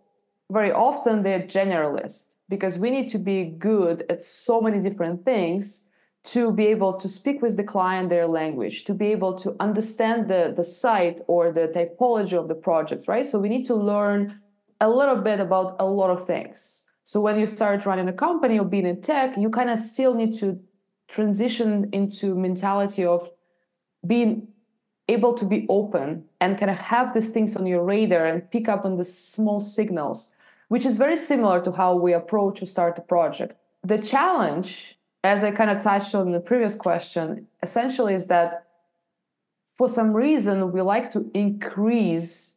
[0.50, 5.88] very often they're generalists because we need to be good at so many different things
[6.24, 10.28] to be able to speak with the client their language to be able to understand
[10.28, 13.26] the, the site or the typology of the project right?
[13.26, 14.40] So we need to learn
[14.80, 16.83] a little bit about a lot of things
[17.14, 20.14] so when you start running a company or being in tech you kind of still
[20.14, 20.58] need to
[21.06, 23.30] transition into mentality of
[24.04, 24.48] being
[25.08, 28.68] able to be open and kind of have these things on your radar and pick
[28.68, 30.34] up on the small signals
[30.66, 33.56] which is very similar to how we approach to start a project.
[33.84, 38.64] The challenge, as I kind of touched on the previous question, essentially is that
[39.76, 42.53] for some reason we like to increase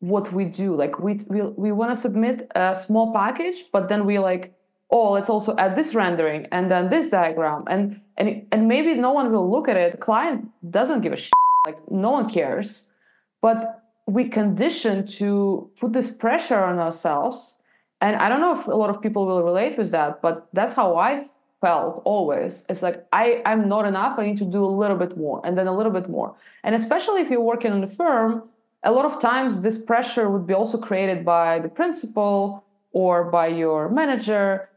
[0.00, 0.74] what we do.
[0.74, 4.54] Like we we, we want to submit a small package but then we like
[4.90, 7.64] oh let's also add this rendering and then this diagram.
[7.68, 9.92] And and and maybe no one will look at it.
[9.92, 11.32] The client doesn't give a shit.
[11.66, 12.90] Like no one cares.
[13.42, 17.58] But we condition to put this pressure on ourselves.
[18.02, 20.72] And i don't know if a lot of people will relate with that but that's
[20.72, 21.26] how i
[21.60, 22.64] felt always.
[22.70, 24.18] It's like i i'm not enough.
[24.18, 26.34] I need to do a little bit more and then a little bit more.
[26.64, 28.48] And especially if you're working in a firm
[28.82, 33.46] a lot of times this pressure would be also created by the principal or by
[33.46, 34.68] your manager.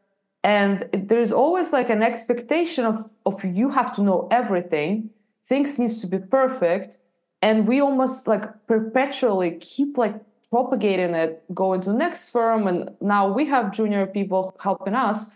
[0.43, 5.09] And there's always like an expectation of of you have to know everything.
[5.45, 6.97] Things needs to be perfect.
[7.41, 10.15] And we almost like perpetually keep like
[10.49, 12.67] propagating it go into the next firm.
[12.67, 15.31] And now we have junior people helping us.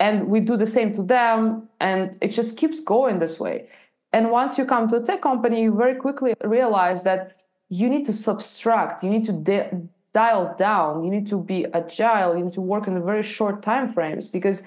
[0.00, 1.68] And we do the same to them.
[1.80, 3.68] And it just keeps going this way.
[4.12, 7.37] And once you come to a tech company you very quickly realize that
[7.68, 9.70] you need to subtract you need to di-
[10.12, 13.86] dial down you need to be agile you need to work in very short time
[13.86, 14.62] frames because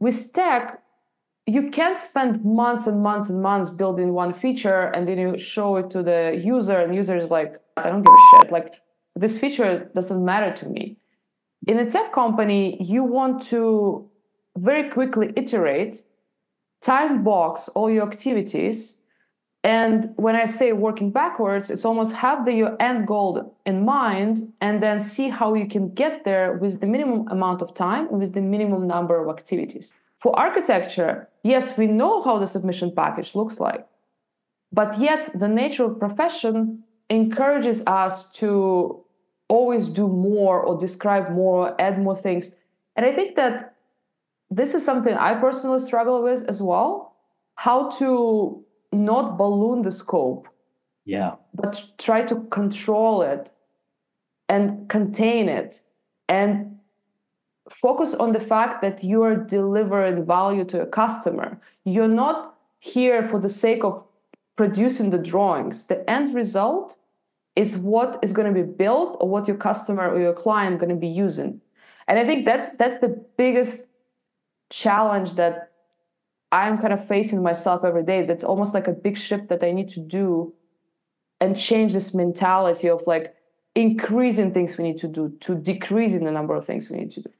[0.00, 0.80] with tech
[1.46, 5.76] you can't spend months and months and months building one feature and then you show
[5.76, 8.74] it to the user and user is like i don't give a shit like
[9.16, 10.96] this feature doesn't matter to me
[11.66, 14.08] in a tech company, you want to
[14.56, 16.02] very quickly iterate,
[16.80, 19.01] time box all your activities.
[19.64, 24.52] And when I say working backwards, it's almost have the, your end goal in mind
[24.60, 28.18] and then see how you can get there with the minimum amount of time and
[28.18, 29.94] with the minimum number of activities.
[30.18, 33.86] For architecture, yes, we know how the submission package looks like,
[34.72, 39.04] but yet the nature of profession encourages us to
[39.48, 42.56] always do more or describe more, add more things.
[42.96, 43.74] And I think that
[44.50, 47.14] this is something I personally struggle with as well.
[47.56, 50.48] How to not balloon the scope.
[51.04, 51.36] Yeah.
[51.54, 53.50] But try to control it
[54.48, 55.80] and contain it
[56.28, 56.78] and
[57.70, 61.60] focus on the fact that you are delivering value to a customer.
[61.84, 64.06] You're not here for the sake of
[64.56, 65.86] producing the drawings.
[65.86, 66.96] The end result
[67.56, 70.90] is what is going to be built or what your customer or your client going
[70.90, 71.60] to be using
[72.08, 73.88] and i think that's that's the biggest
[74.70, 75.71] challenge that
[76.52, 79.70] i'm kind of facing myself every day that's almost like a big shift that i
[79.70, 80.52] need to do
[81.40, 83.34] and change this mentality of like
[83.74, 87.22] increasing things we need to do to decreasing the number of things we need to
[87.22, 87.30] do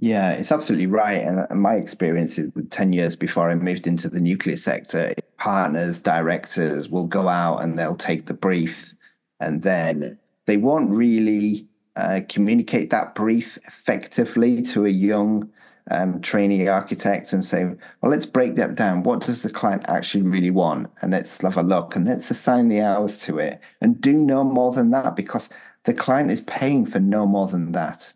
[0.00, 1.24] yeah, it's absolutely right.
[1.24, 6.88] And my experience with 10 years before I moved into the nuclear sector, partners, directors
[6.88, 8.94] will go out and they'll take the brief
[9.40, 15.50] and then they won't really uh, communicate that brief effectively to a young
[15.90, 19.02] um, trainee architects and say, well, let's break that down.
[19.02, 20.90] What does the client actually really want?
[21.00, 24.44] And let's have a look and let's assign the hours to it and do no
[24.44, 25.48] more than that because
[25.84, 28.12] the client is paying for no more than that.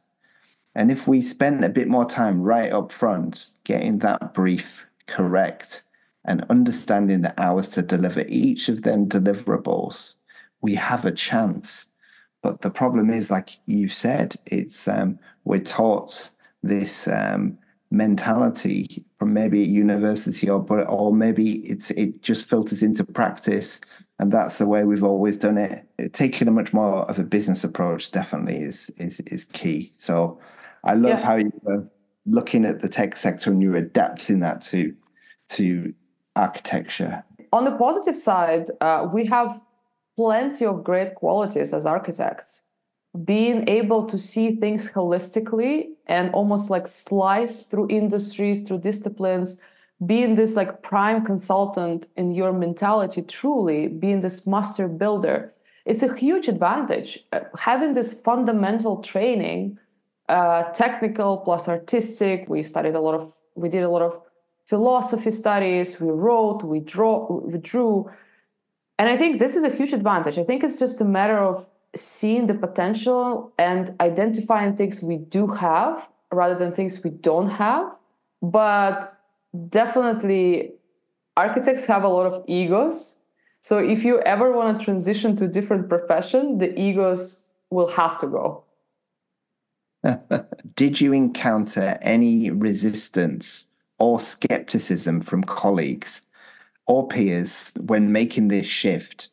[0.75, 5.83] And if we spend a bit more time right up front getting that brief correct
[6.25, 10.15] and understanding the hours to deliver each of them deliverables,
[10.61, 11.87] we have a chance.
[12.43, 16.31] But the problem is, like you've said, it's um, we're taught
[16.63, 17.59] this um,
[17.93, 23.81] mentality from maybe university or but or maybe it's it just filters into practice
[24.19, 25.87] and that's the way we've always done it.
[26.13, 29.93] Taking a much more of a business approach definitely is is is key.
[29.97, 30.41] So
[30.85, 31.25] I love yeah.
[31.25, 31.85] how you were
[32.25, 34.95] looking at the tech sector and you're adapting that to
[35.51, 35.93] to
[36.35, 37.23] architecture.
[37.53, 39.61] On the positive side, uh, we have
[40.17, 42.63] plenty of great qualities as architects
[43.25, 49.61] being able to see things holistically and almost like slice through industries through disciplines
[50.07, 55.53] being this like prime consultant in your mentality truly being this master builder
[55.85, 59.79] it's a huge advantage uh, having this fundamental training
[60.31, 64.19] uh, technical plus artistic we studied a lot of we did a lot of
[64.65, 68.11] philosophy studies we wrote we draw we drew
[69.03, 70.39] and I think this is a huge advantage.
[70.39, 75.47] I think it's just a matter of seeing the potential and identifying things we do
[75.47, 77.93] have rather than things we don't have.
[78.41, 79.05] But
[79.69, 80.73] definitely,
[81.37, 83.19] architects have a lot of egos.
[83.61, 88.19] So if you ever want to transition to a different profession, the egos will have
[88.19, 88.65] to go.
[90.75, 93.67] Did you encounter any resistance
[93.99, 96.23] or skepticism from colleagues
[96.87, 99.31] or peers when making this shift?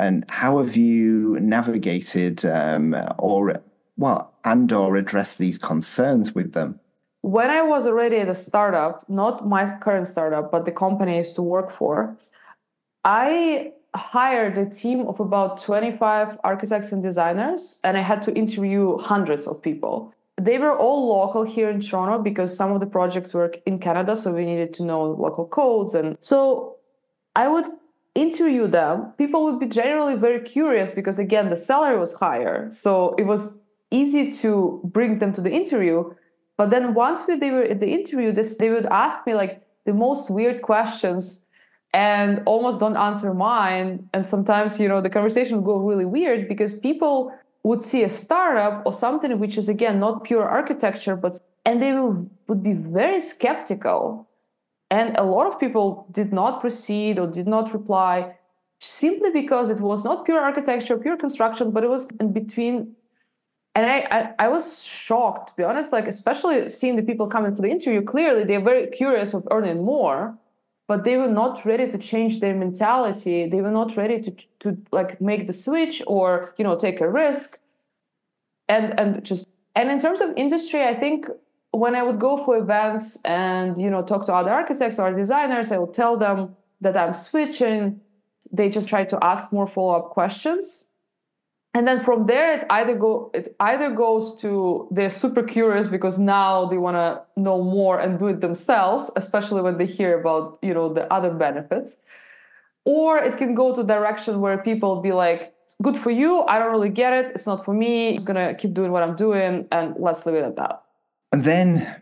[0.00, 3.62] And how have you navigated um, or
[3.98, 6.80] well, and or addressed these concerns with them?
[7.20, 11.18] When I was already at a startup, not my current startup, but the company I
[11.18, 12.16] used to work for,
[13.04, 18.96] I hired a team of about 25 architects and designers, and I had to interview
[18.96, 20.14] hundreds of people.
[20.40, 24.16] They were all local here in Toronto because some of the projects were in Canada,
[24.16, 25.94] so we needed to know local codes.
[25.94, 26.76] And so
[27.36, 27.66] I would
[28.14, 29.12] interview them.
[29.18, 32.68] People would be generally very curious because, again, the salary was higher.
[32.70, 36.12] So it was easy to bring them to the interview.
[36.56, 39.62] But then once we, they were at the interview, this, they would ask me like
[39.86, 41.44] the most weird questions
[41.92, 44.08] and almost don't answer mine.
[44.12, 47.32] And sometimes, you know, the conversation would go really weird because people
[47.62, 51.92] would see a startup or something which is again not pure architecture, but and they
[51.92, 54.26] would be very skeptical.
[54.90, 58.34] And a lot of people did not proceed or did not reply
[58.78, 62.96] simply because it was not pure architecture, pure construction, but it was in between.
[63.74, 67.54] And I, I, I was shocked, to be honest, like especially seeing the people coming
[67.54, 68.02] for the interview.
[68.02, 70.36] Clearly, they're very curious of earning more
[70.90, 74.76] but they were not ready to change their mentality they were not ready to to
[74.90, 77.60] like make the switch or you know take a risk
[78.68, 81.28] and and just and in terms of industry i think
[81.72, 85.70] when i would go for events and you know talk to other architects or designers
[85.70, 88.00] i would tell them that i'm switching.
[88.52, 90.86] They just try to ask more follow-up questions.
[91.72, 96.18] And then from there it either go it either goes to they're super curious because
[96.18, 100.58] now they want to know more and do it themselves especially when they hear about
[100.62, 101.98] you know the other benefits.
[102.84, 106.72] Or it can go to direction where people be like good for you i don't
[106.72, 109.66] really get it it's not for me i'm just gonna keep doing what i'm doing
[109.70, 110.82] and let's leave it at that
[111.32, 112.00] and then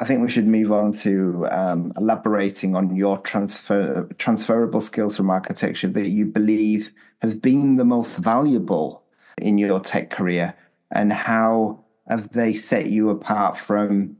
[0.00, 5.30] I think we should move on to um, elaborating on your transfer transferable skills from
[5.30, 9.02] architecture that you believe have been the most valuable
[9.38, 10.54] in your tech career
[10.92, 14.16] and how have they set you apart from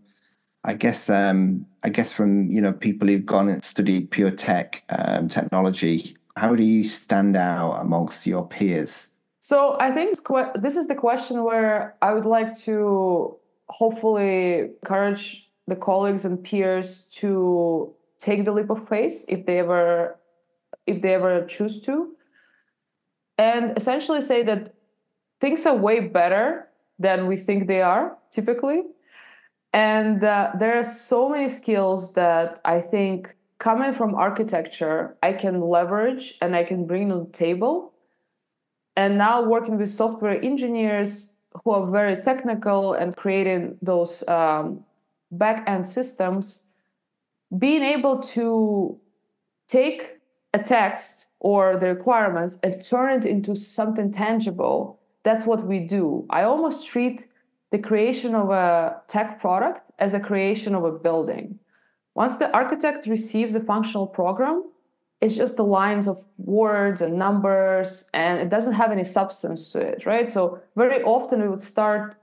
[0.64, 4.82] I guess um, I guess from you know people who've gone and studied pure tech
[4.88, 6.16] um, technology.
[6.36, 9.09] How do you stand out amongst your peers?
[9.40, 10.18] So I think
[10.56, 13.36] this is the question where I would like to
[13.69, 20.16] hopefully encourage the colleagues and peers to take the leap of faith if they ever
[20.87, 22.16] if they ever choose to,
[23.37, 24.75] and essentially say that
[25.41, 28.83] things are way better than we think they are typically.
[29.73, 35.61] And uh, there are so many skills that I think coming from architecture, I can
[35.61, 37.93] leverage and I can bring to the table.
[38.97, 44.84] And now working with software engineers who are very technical and creating those um,
[45.30, 46.66] back end systems,
[47.56, 48.98] being able to
[49.66, 50.18] take
[50.54, 54.98] a text or the requirements and turn it into something tangible
[55.28, 56.26] that's what we do.
[56.30, 57.26] I almost treat
[57.70, 61.59] the creation of a tech product as a creation of a building.
[62.14, 64.64] Once the architect receives a functional program,
[65.21, 69.81] it's just the lines of words and numbers, and it doesn't have any substance to
[69.81, 70.31] it, right?
[70.31, 72.16] So, very often we would start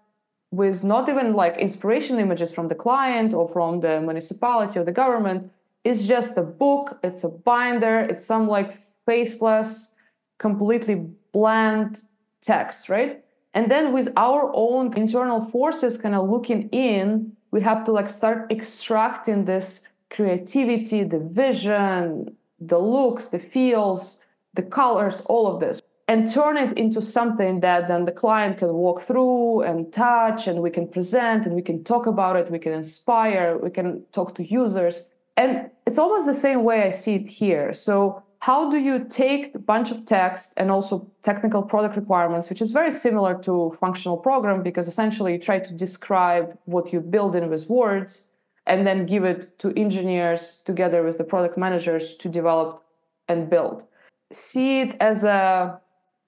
[0.51, 4.91] with not even like inspiration images from the client or from the municipality or the
[4.91, 5.51] government.
[5.83, 9.95] It's just a book, it's a binder, it's some like faceless,
[10.39, 12.01] completely bland
[12.41, 13.23] text, right?
[13.53, 18.09] And then with our own internal forces kind of looking in, we have to like
[18.09, 25.81] start extracting this creativity, the vision, the looks, the feels, the colors, all of this,
[26.07, 30.61] and turn it into something that then the client can walk through and touch, and
[30.61, 34.35] we can present and we can talk about it, we can inspire, we can talk
[34.35, 35.09] to users.
[35.35, 37.73] And it's almost the same way I see it here.
[37.73, 42.61] So how do you take a bunch of text and also technical product requirements, which
[42.61, 47.35] is very similar to functional program because essentially you try to describe what you build
[47.35, 48.27] in with words
[48.67, 52.83] and then give it to engineers together with the product managers to develop
[53.27, 53.85] and build.
[54.31, 55.79] See it as a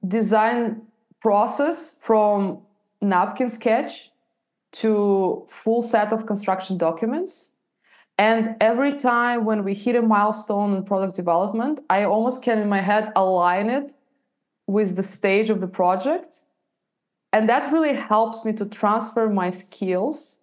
[0.07, 0.81] design
[1.19, 2.59] process from
[3.01, 4.11] napkin sketch
[4.71, 7.57] to full set of construction documents
[8.17, 12.67] and every time when we hit a milestone in product development, I almost can in
[12.67, 13.93] my head align it
[14.65, 16.39] with the stage of the project.
[17.31, 20.36] And that really helps me to transfer my skills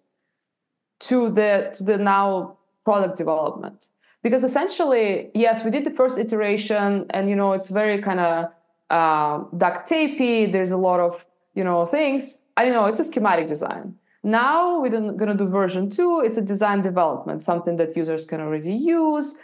[1.01, 3.87] to the, to the now product development.
[4.23, 8.51] Because essentially, yes, we did the first iteration and you know it's very kind of
[8.89, 10.51] uh, duct tapey.
[10.51, 12.43] There's a lot of you know things.
[12.57, 16.21] I know it's a schematic design now we're going to do version two.
[16.25, 19.39] It's a design development, something that users can already use,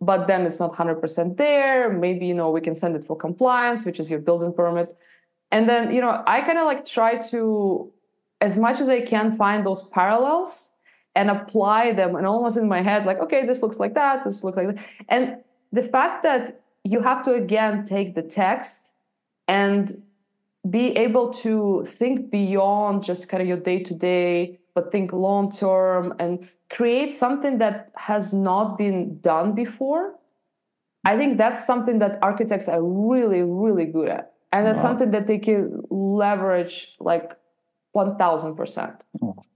[0.00, 1.92] but then it's not 100% there.
[1.92, 4.96] Maybe, you know, we can send it for compliance, which is your building permit.
[5.50, 7.92] And then, you know, I kind of like try to,
[8.40, 10.69] as much as I can, find those parallels
[11.20, 14.42] and apply them and almost in my head, like, okay, this looks like that, this
[14.42, 14.84] looks like that.
[15.10, 15.24] And
[15.70, 18.92] the fact that you have to again take the text
[19.46, 20.02] and
[20.78, 25.52] be able to think beyond just kind of your day to day, but think long
[25.52, 30.14] term and create something that has not been done before.
[31.04, 34.32] I think that's something that architects are really, really good at.
[34.52, 34.88] And that's wow.
[34.88, 37.36] something that they can leverage like
[37.94, 38.96] 1000%.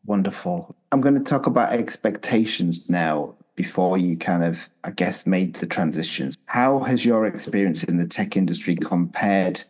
[0.06, 0.74] Wonderful.
[0.92, 5.66] I'm going to talk about expectations now before you kind of, I guess, made the
[5.66, 6.36] transitions.
[6.46, 9.62] How has your experience in the tech industry compared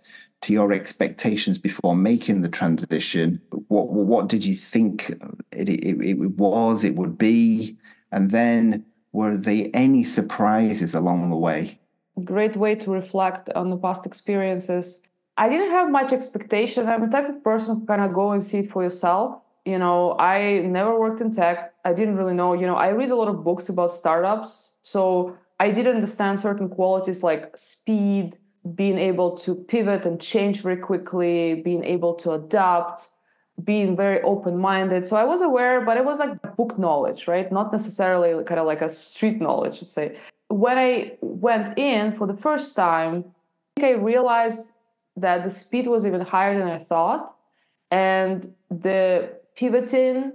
[0.43, 3.41] to your expectations before making the transition?
[3.68, 5.11] What what did you think
[5.53, 7.76] it, it, it was, it would be?
[8.11, 11.78] And then were there any surprises along the way?
[12.24, 15.01] Great way to reflect on the past experiences.
[15.37, 16.87] I didn't have much expectation.
[16.87, 19.41] I'm the type of person who kind of go and see it for yourself.
[19.65, 21.73] You know, I never worked in tech.
[21.85, 22.53] I didn't really know.
[22.53, 24.77] You know, I read a lot of books about startups.
[24.83, 28.37] So I did understand certain qualities like speed,
[28.75, 33.09] being able to pivot and change very quickly, being able to adapt,
[33.62, 35.07] being very open minded.
[35.07, 37.51] So I was aware, but it was like book knowledge, right?
[37.51, 40.19] Not necessarily kind of like a street knowledge, let's say.
[40.49, 43.25] When I went in for the first time,
[43.77, 44.67] I think I realized
[45.17, 47.35] that the speed was even higher than I thought.
[47.91, 50.33] And the pivoting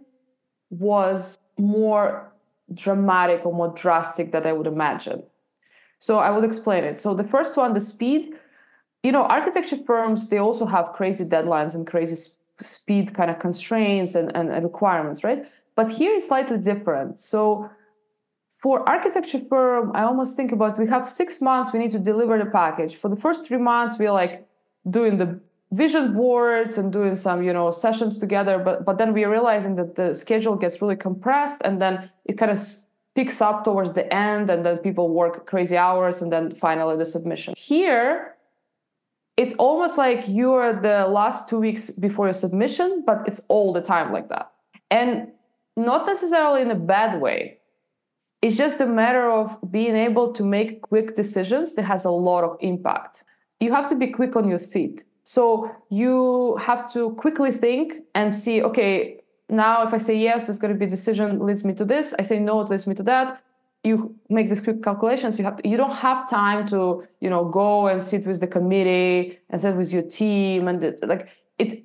[0.70, 2.32] was more
[2.74, 5.24] dramatic or more drastic than I would imagine.
[6.00, 6.98] So I will explain it.
[6.98, 8.34] So the first one, the speed,
[9.04, 13.40] you know, architecture firms, they also have crazy deadlines and crazy sp- speed kind of
[13.40, 15.46] constraints and, and, and requirements, right?
[15.76, 17.20] But here it's slightly different.
[17.20, 17.70] So
[18.58, 22.38] for architecture firm, I almost think about we have six months, we need to deliver
[22.38, 22.98] the package.
[22.98, 24.48] For the first three months, we're like
[24.90, 25.40] doing the
[25.72, 28.60] vision boards and doing some, you know, sessions together.
[28.60, 32.52] But but then we're realizing that the schedule gets really compressed and then it kind
[32.52, 32.60] of
[33.16, 37.06] picks up towards the end and then people work crazy hours and then finally the
[37.06, 37.54] submission.
[37.58, 38.36] Here,
[39.36, 43.82] it's almost like you're the last two weeks before your submission, but it's all the
[43.82, 44.52] time like that.
[44.92, 45.32] And
[45.76, 47.58] not necessarily in a bad way.
[48.42, 52.44] It's just a matter of being able to make quick decisions that has a lot
[52.44, 53.24] of impact.
[53.60, 55.04] You have to be quick on your feet.
[55.36, 60.58] So you have to quickly think and see, okay, now if I say yes, there's
[60.58, 62.16] going to be a decision leads me to this.
[62.18, 63.44] I say no, it leads me to that.
[63.84, 65.38] You make these quick calculations.
[65.38, 68.48] You have to, you don't have time to you know go and sit with the
[68.48, 71.28] committee and sit with your team and the, like
[71.60, 71.84] it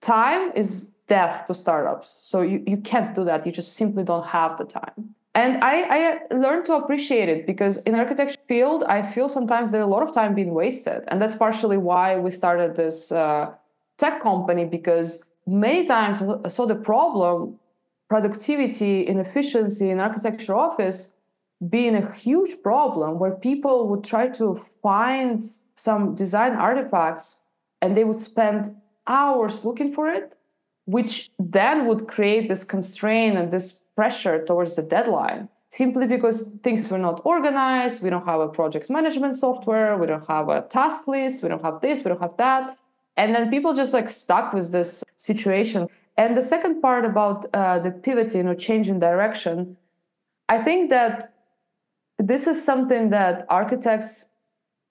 [0.00, 2.08] time is death to startups.
[2.22, 3.44] So you, you can't do that.
[3.44, 7.78] You just simply don't have the time and I, I learned to appreciate it because
[7.78, 11.04] in architecture field i feel sometimes there's a lot of time being wasted.
[11.08, 13.52] And that's partially why we started this uh,
[13.98, 17.58] tech company because many times i saw the problem
[18.08, 21.16] productivity inefficiency in architecture office
[21.68, 25.40] being a huge problem where people would try to find
[25.76, 27.46] some design artifacts
[27.80, 28.76] and they would spend
[29.06, 30.36] hours looking for it
[30.84, 36.90] which then would create this constraint and this pressure towards the deadline simply because things
[36.90, 38.02] were not organized.
[38.02, 39.96] We don't have a project management software.
[39.96, 41.42] We don't have a task list.
[41.42, 42.04] We don't have this.
[42.04, 42.76] We don't have that.
[43.16, 45.88] And then people just like stuck with this situation.
[46.18, 49.78] And the second part about uh, the pivoting or changing direction,
[50.48, 51.32] I think that
[52.18, 54.28] this is something that architects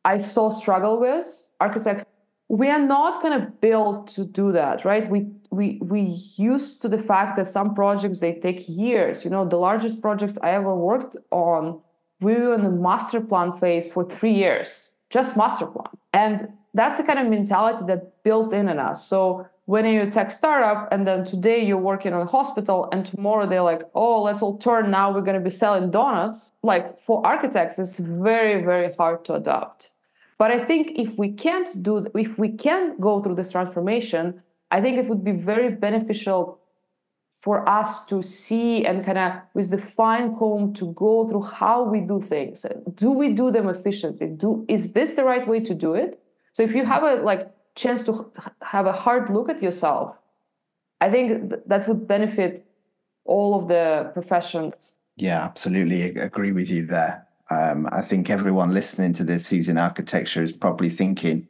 [0.04, 1.44] I saw struggle with.
[1.60, 2.06] Architects,
[2.52, 5.10] we are not kind of built to do that, right?
[5.10, 6.02] We we we
[6.36, 9.24] used to the fact that some projects they take years.
[9.24, 11.80] You know, the largest projects I ever worked on,
[12.20, 16.98] we were in the master plan phase for three years, just master plan, and that's
[16.98, 19.08] the kind of mentality that built in in us.
[19.08, 23.06] So when you're a tech startup and then today you're working on a hospital and
[23.06, 27.00] tomorrow they're like oh let's all turn now we're going to be selling donuts like
[27.00, 29.91] for architects it's very very hard to adopt
[30.42, 31.94] but i think if we can't do
[32.26, 34.24] if we can go through this transformation
[34.76, 36.42] i think it would be very beneficial
[37.46, 41.78] for us to see and kind of with the fine comb to go through how
[41.84, 42.66] we do things
[43.04, 46.12] do we do them efficiently do is this the right way to do it
[46.54, 47.44] so if you have a like
[47.76, 48.32] chance to
[48.62, 50.18] have a hard look at yourself,
[51.00, 52.66] I think that would benefit
[53.26, 54.98] all of the professions.
[55.16, 57.28] Yeah, absolutely agree with you there.
[57.52, 61.48] Um, I think everyone listening to this who's in architecture is probably thinking,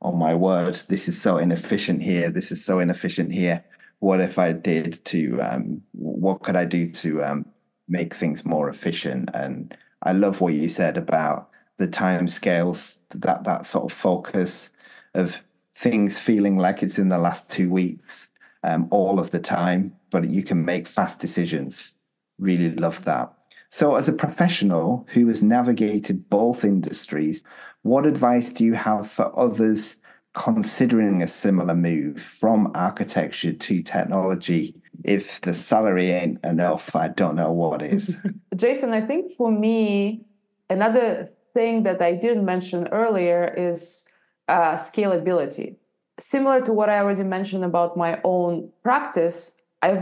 [0.00, 2.30] "Oh my word, this is so inefficient here.
[2.30, 3.64] This is so inefficient here.
[3.98, 5.42] What if I did to?
[5.42, 7.46] Um, what could I do to um,
[7.88, 13.44] make things more efficient?" And I love what you said about the time scales, that
[13.44, 14.70] that sort of focus
[15.14, 15.40] of
[15.74, 18.30] things feeling like it's in the last two weeks
[18.62, 21.92] um, all of the time, but you can make fast decisions.
[22.38, 23.32] Really love that.
[23.70, 27.44] So, as a professional who has navigated both industries,
[27.82, 29.96] what advice do you have for others
[30.34, 34.74] considering a similar move from architecture to technology?
[35.04, 38.18] If the salary ain't enough, I don't know what is.
[38.56, 40.26] Jason, I think for me,
[40.68, 44.04] another thing that I didn't mention earlier is
[44.48, 45.76] uh, scalability.
[46.18, 49.52] Similar to what I already mentioned about my own practice,
[49.82, 49.98] I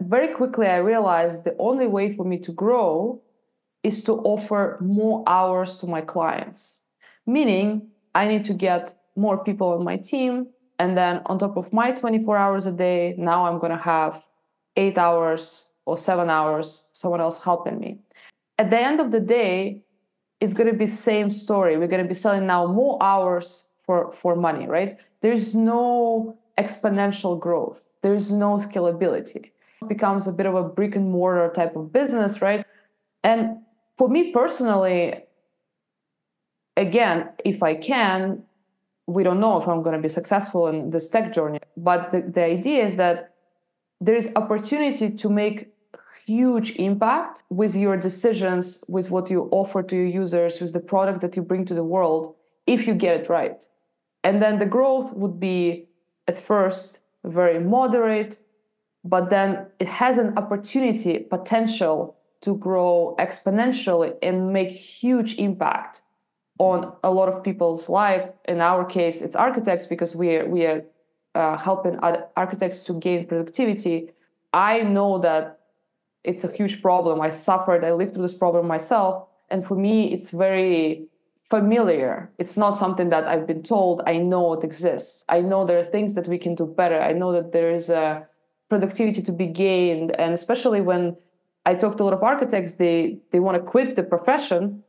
[0.00, 3.22] very quickly I realized the only way for me to grow
[3.82, 6.80] is to offer more hours to my clients.
[7.26, 11.72] Meaning, I need to get more people on my team, and then on top of
[11.72, 14.24] my 24 hours a day, now I'm going to have
[14.76, 17.98] eight hours or seven hours someone else helping me.
[18.58, 19.82] At the end of the day,
[20.40, 21.76] it's going to be same story.
[21.76, 24.96] We're going to be selling now more hours for for money, right?
[25.20, 29.50] There's no exponential growth there's no scalability.
[29.82, 32.64] It becomes a bit of a brick and mortar type of business, right?
[33.22, 33.58] And
[33.96, 35.24] for me personally,
[36.76, 38.44] again, if I can,
[39.06, 41.60] we don't know if I'm going to be successful in this tech journey.
[41.76, 43.34] But the, the idea is that
[44.00, 45.68] there is opportunity to make
[46.26, 51.20] huge impact with your decisions, with what you offer to your users, with the product
[51.22, 52.34] that you bring to the world,
[52.66, 53.64] if you get it right.
[54.22, 55.86] And then the growth would be
[56.28, 58.38] at first very moderate,
[59.04, 66.02] but then it has an opportunity, potential to grow exponentially and make huge impact
[66.58, 68.30] on a lot of people's life.
[68.46, 70.82] In our case, it's architects because we are, we are
[71.34, 71.98] uh, helping
[72.36, 74.10] architects to gain productivity.
[74.52, 75.60] I know that
[76.24, 77.20] it's a huge problem.
[77.20, 79.26] I suffered, I lived through this problem myself.
[79.48, 81.06] And for me, it's very
[81.50, 82.30] familiar.
[82.38, 84.02] It's not something that I've been told.
[84.06, 85.24] I know it exists.
[85.28, 87.00] I know there are things that we can do better.
[87.00, 88.26] I know that there is a
[88.68, 90.12] productivity to be gained.
[90.18, 91.16] And especially when
[91.66, 94.84] I talk to a lot of architects, they they want to quit the profession.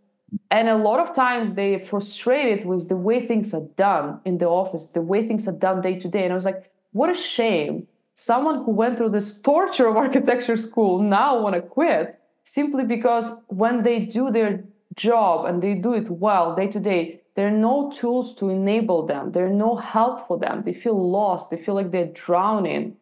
[0.49, 4.37] And a lot of times they are frustrated with the way things are done in
[4.37, 6.23] the office, the way things are done day to day.
[6.23, 7.87] And I was like, what a shame.
[8.15, 13.25] Someone who went through this torture of architecture school now want to quit simply because
[13.47, 14.63] when they do their
[14.95, 19.05] job and they do it well day to day, there are no tools to enable
[19.05, 19.31] them.
[19.31, 20.63] There are no help for them.
[20.65, 21.49] They feel lost.
[21.49, 22.97] They feel like they're drowning.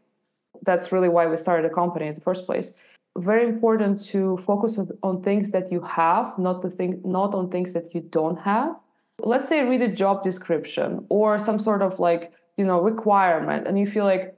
[0.63, 2.75] That's really why we started a company in the first place.
[3.17, 7.73] Very important to focus on things that you have, not the thing, not on things
[7.73, 8.75] that you don't have.
[9.21, 13.79] Let's say read a job description or some sort of like you know requirement, and
[13.79, 14.37] you feel like,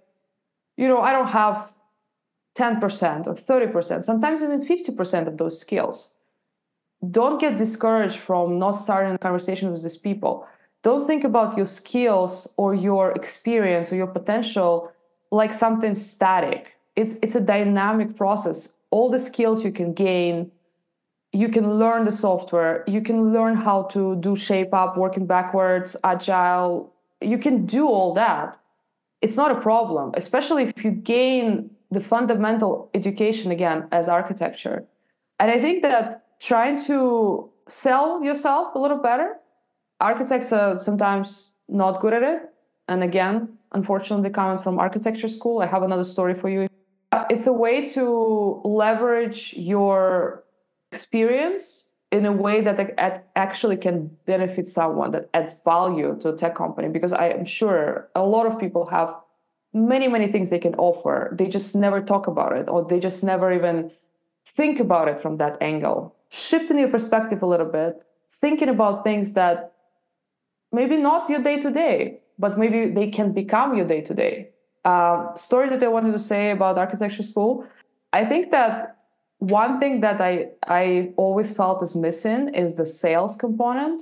[0.78, 1.74] you know, I don't have
[2.58, 6.16] 10% or 30%, sometimes even 50% of those skills
[7.10, 10.48] don't get discouraged from not starting a conversation with these people.
[10.84, 14.92] Don't think about your skills or your experience or your potential
[15.32, 16.76] like something static.
[16.96, 18.76] It's it's a dynamic process.
[18.92, 20.52] All the skills you can gain,
[21.32, 25.96] you can learn the software, you can learn how to do shape up, working backwards,
[26.04, 26.94] agile.
[27.22, 28.58] You can do all that.
[29.22, 34.86] It's not a problem, especially if you gain the fundamental education again as architecture.
[35.40, 39.36] And I think that trying to sell yourself a little better.
[40.00, 42.42] Architects are sometimes not good at it.
[42.88, 46.68] And again, unfortunately, coming from architecture school, I have another story for you.
[47.30, 50.44] It's a way to leverage your
[50.92, 56.56] experience in a way that actually can benefit someone that adds value to a tech
[56.56, 59.16] company because i am sure a lot of people have
[59.74, 63.24] many many things they can offer they just never talk about it or they just
[63.24, 63.90] never even
[64.46, 68.02] think about it from that angle shifting your perspective a little bit,
[68.32, 69.74] thinking about things that
[70.72, 74.50] maybe not your day to day, but maybe they can become your day to day.
[75.36, 77.66] Story that I wanted to say about architecture school.
[78.14, 78.98] I think that
[79.38, 84.02] one thing that I I always felt is missing is the sales component,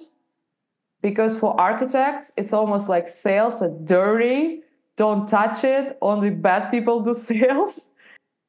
[1.02, 4.62] because for architects it's almost like sales are dirty.
[4.96, 5.98] Don't touch it.
[6.02, 7.92] Only bad people do sales.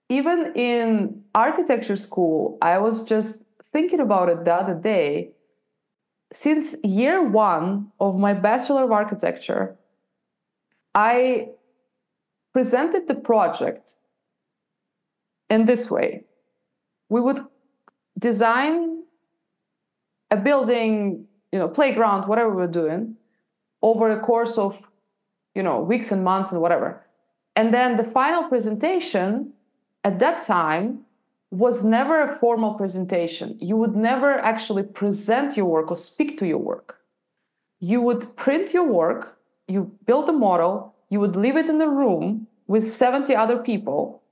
[0.08, 5.30] Even in architecture school, I was just thinking about it the other day.
[6.32, 9.76] Since year one of my Bachelor of Architecture,
[10.94, 11.48] I
[12.52, 13.96] presented the project
[15.48, 16.24] in this way.
[17.08, 17.44] We would
[18.18, 19.02] design
[20.30, 23.16] a building, you know, playground, whatever we're doing,
[23.82, 24.80] over a course of,
[25.54, 27.04] you know, weeks and months and whatever.
[27.56, 29.52] And then the final presentation
[30.04, 31.00] at that time
[31.50, 33.58] was never a formal presentation.
[33.60, 36.98] You would never actually present your work or speak to your work.
[37.80, 41.88] You would print your work, you build a model, you would leave it in the
[41.88, 44.22] room with 70 other people,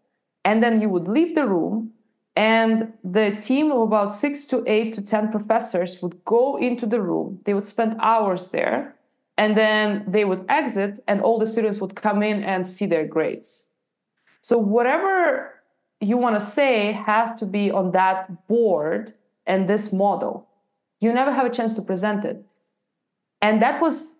[0.44, 1.92] and then you would leave the room
[2.38, 7.00] And the team of about six to eight to 10 professors would go into the
[7.00, 7.40] room.
[7.44, 8.94] They would spend hours there
[9.36, 13.04] and then they would exit and all the students would come in and see their
[13.04, 13.70] grades.
[14.40, 15.57] So whatever
[16.00, 19.14] you want to say has to be on that board
[19.46, 20.46] and this model.
[21.00, 22.44] You never have a chance to present it.
[23.40, 24.14] And that was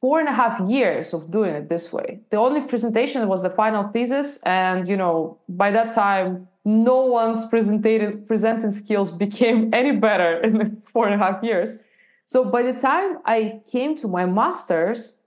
[0.00, 2.20] four and a half years of doing it this way.
[2.30, 7.46] The only presentation was the final thesis, and you know, by that time, no one's
[7.46, 11.76] presenting skills became any better in the four and a half years.
[12.26, 15.18] So by the time I came to my master's,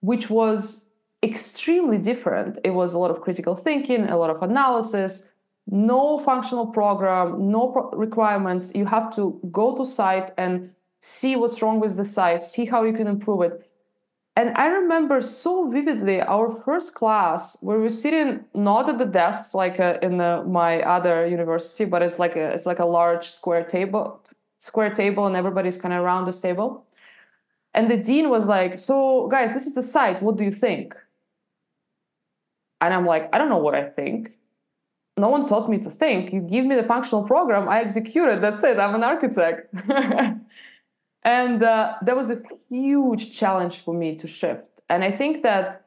[0.00, 0.90] which was
[1.22, 5.31] extremely different, it was a lot of critical thinking, a lot of analysis,
[5.66, 8.74] no functional program, no pro- requirements.
[8.74, 12.84] You have to go to site and see what's wrong with the site, see how
[12.84, 13.68] you can improve it.
[14.34, 19.04] And I remember so vividly our first class where we were sitting not at the
[19.04, 22.86] desks like uh, in the, my other university, but it's like a it's like a
[22.86, 24.22] large square table,
[24.56, 26.86] square table, and everybody's kind of around this table.
[27.74, 30.22] And the dean was like, "So guys, this is the site.
[30.22, 30.94] What do you think?"
[32.80, 34.32] And I'm like, "I don't know what I think.
[35.16, 36.32] No one taught me to think.
[36.32, 38.40] You give me the functional program, I execute it.
[38.40, 38.78] That's it.
[38.78, 39.74] I'm an architect."
[41.22, 44.64] And uh, that was a huge challenge for me to shift.
[44.88, 45.86] And I think that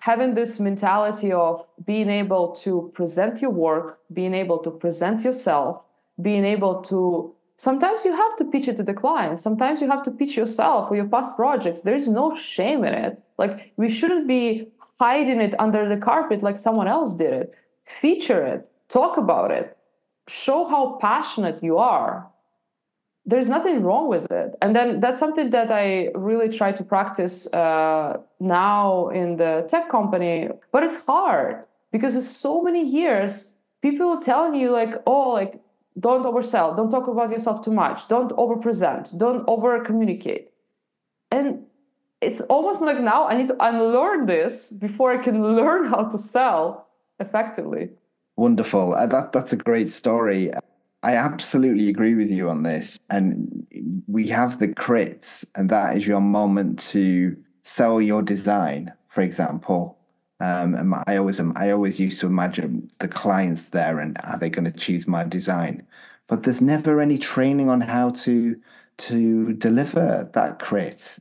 [0.00, 5.82] having this mentality of being able to present your work, being able to present yourself,
[6.22, 10.04] being able to sometimes you have to pitch it to the client, sometimes you have
[10.04, 11.80] to pitch yourself or your past projects.
[11.80, 13.20] There is no shame in it.
[13.38, 14.68] Like we shouldn't be
[15.00, 17.54] hiding it under the carpet like someone else did it.
[17.86, 19.76] Feature it, talk about it,
[20.28, 22.28] show how passionate you are
[23.26, 24.54] there's nothing wrong with it.
[24.62, 29.88] And then that's something that i really try to practice uh, now in the tech
[29.90, 35.60] company but it's hard because it's so many years people telling you like oh like
[35.98, 40.50] don't oversell don't talk about yourself too much don't overpresent don't over communicate
[41.30, 41.64] and
[42.20, 46.18] it's almost like now i need to unlearn this before i can learn how to
[46.18, 46.85] sell
[47.20, 47.90] effectively
[48.36, 50.50] wonderful uh, that, that's a great story
[51.06, 52.98] I absolutely agree with you on this.
[53.10, 53.64] And
[54.08, 59.98] we have the crits, and that is your moment to sell your design, for example.
[60.40, 64.50] Um, and I always I always used to imagine the clients there and are they
[64.50, 65.86] going to choose my design?
[66.26, 68.60] But there's never any training on how to
[68.98, 71.18] to deliver that crit.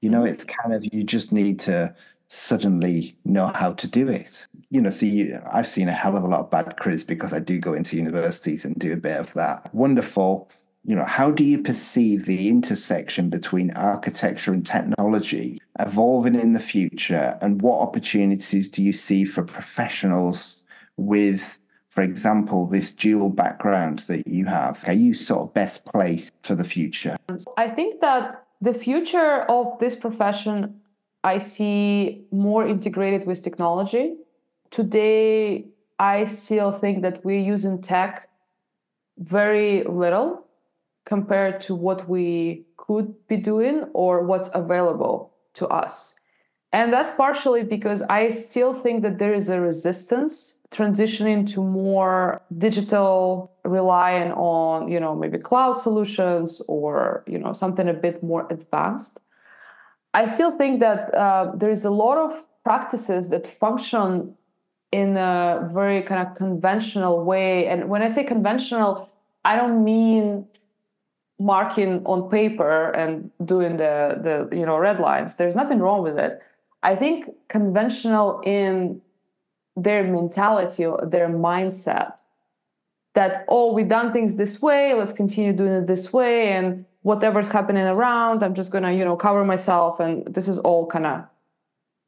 [0.00, 1.94] You know, it's kind of you just need to
[2.28, 4.46] suddenly know how to do it.
[4.70, 7.40] You know, see, I've seen a hell of a lot of bad crits because I
[7.40, 9.74] do go into universities and do a bit of that.
[9.74, 10.50] Wonderful.
[10.84, 16.60] You know, how do you perceive the intersection between architecture and technology evolving in the
[16.60, 17.36] future?
[17.40, 20.62] And what opportunities do you see for professionals
[20.96, 21.58] with,
[21.88, 24.84] for example, this dual background that you have?
[24.86, 27.16] Are you sort of best placed for the future?
[27.56, 30.80] I think that the future of this profession
[31.24, 34.16] I see more integrated with technology.
[34.70, 35.66] Today,
[35.98, 38.28] I still think that we're using tech
[39.18, 40.44] very little
[41.04, 46.14] compared to what we could be doing or what's available to us.
[46.72, 52.42] And that's partially because I still think that there is a resistance transitioning to more
[52.58, 58.46] digital relying on you know maybe cloud solutions or you know something a bit more
[58.50, 59.18] advanced
[60.18, 62.30] I still think that uh, there is a lot of
[62.64, 64.34] practices that function
[64.90, 67.68] in a very kind of conventional way.
[67.68, 69.08] And when I say conventional,
[69.44, 70.48] I don't mean
[71.38, 73.94] marking on paper and doing the
[74.26, 75.36] the you know red lines.
[75.36, 76.42] There's nothing wrong with it.
[76.82, 79.00] I think conventional in
[79.76, 82.14] their mentality or their mindset
[83.14, 87.50] that oh we've done things this way let's continue doing it this way and whatever's
[87.50, 91.24] happening around i'm just gonna you know cover myself and this is all kind of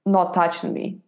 [0.07, 0.99] not touching me.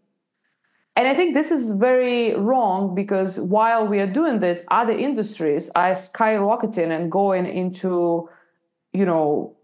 [0.96, 5.70] And i think this is very wrong because while we are doing this other industries
[5.74, 8.28] are skyrocketing and going into
[8.92, 9.56] you know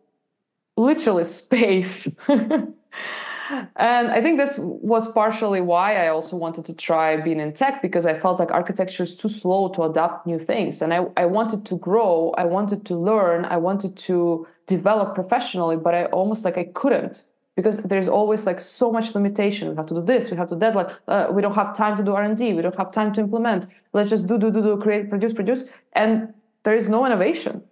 [0.76, 2.16] literally space
[3.76, 7.80] and I think that was partially why I also wanted to try being in tech
[7.82, 10.82] because I felt like architecture is too slow to adapt new things.
[10.82, 15.76] And I, I wanted to grow, I wanted to learn, I wanted to develop professionally,
[15.76, 17.24] but I almost like I couldn't
[17.56, 19.70] because there's always like so much limitation.
[19.70, 22.04] We have to do this, we have to deadline, uh, we don't have time to
[22.04, 23.66] do R&D, we don't have time to implement.
[23.92, 25.68] Let's just do, do, do, do, create, produce, produce.
[25.94, 27.62] And there is no innovation.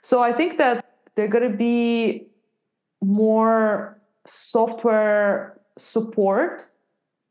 [0.00, 0.84] So I think that
[1.14, 2.26] there are going to be
[3.00, 6.66] more software support.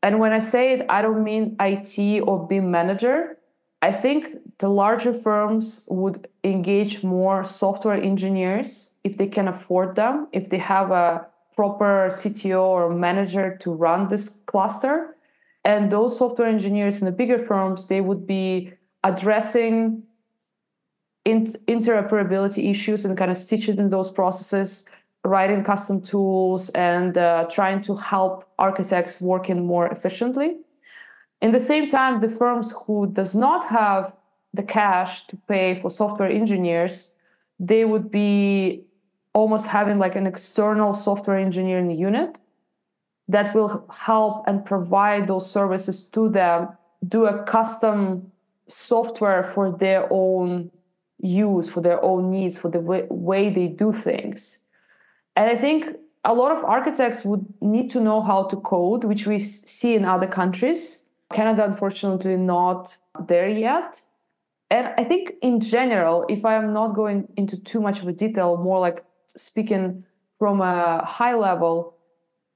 [0.02, 3.38] And when I say it, I don't mean IT or BIM manager.
[3.80, 10.28] I think the larger firms would engage more software engineers if they can afford them,
[10.32, 15.16] if they have a proper CTO or manager to run this cluster.
[15.64, 18.72] And those software engineers in the bigger firms, they would be
[19.04, 20.04] addressing
[21.26, 24.88] interoperability issues and kind of stitching in those processes,
[25.24, 30.56] writing custom tools, and uh, trying to help architects working more efficiently.
[31.40, 34.16] In the same time, the firms who does not have
[34.54, 37.16] the cash to pay for software engineers,
[37.58, 38.84] they would be
[39.32, 42.38] almost having like an external software engineering unit
[43.28, 46.68] that will help and provide those services to them,
[47.08, 48.30] do a custom
[48.68, 50.70] software for their own
[51.18, 54.61] use, for their own needs, for the way, way they do things.
[55.36, 55.86] And I think
[56.24, 60.04] a lot of architects would need to know how to code, which we see in
[60.04, 61.04] other countries.
[61.32, 64.02] Canada, unfortunately, not there yet.
[64.70, 68.12] And I think in general, if I am not going into too much of a
[68.12, 69.04] detail, more like
[69.36, 70.04] speaking
[70.38, 71.96] from a high level,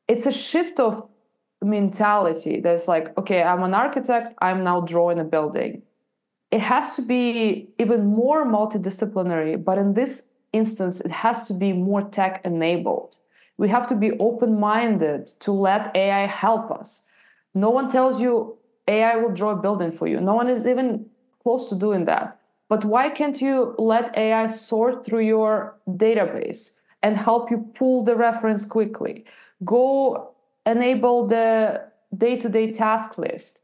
[0.08, 1.08] it's a shift of
[1.62, 5.82] mentality that's like, okay, I'm an architect, I'm now drawing a building.
[6.50, 11.72] It has to be even more multidisciplinary, but in this instance, it has to be
[11.72, 13.18] more tech enabled.
[13.58, 17.06] We have to be open minded to let AI help us.
[17.54, 20.20] No one tells you AI will draw a building for you.
[20.20, 21.06] No one is even
[21.42, 22.38] close to doing that.
[22.68, 28.16] But why can't you let AI sort through your database and help you pull the
[28.16, 29.24] reference quickly?
[29.64, 30.34] Go
[30.64, 31.84] enable the
[32.16, 33.60] day-to-day task list.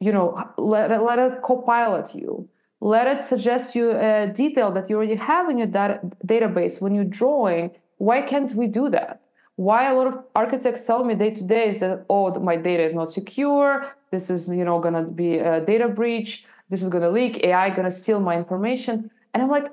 [0.00, 2.48] You know, let, let it co-pilot you.
[2.84, 6.94] Let it suggest you a detail that you already have in your data, database when
[6.94, 7.70] you're drawing.
[7.96, 9.22] Why can't we do that?
[9.56, 12.82] Why a lot of architects tell me day to day is that oh my data
[12.82, 13.90] is not secure.
[14.10, 16.44] This is you know gonna be a data breach.
[16.68, 17.42] This is to leak.
[17.42, 19.10] Ai to steal my information.
[19.32, 19.68] And i'm like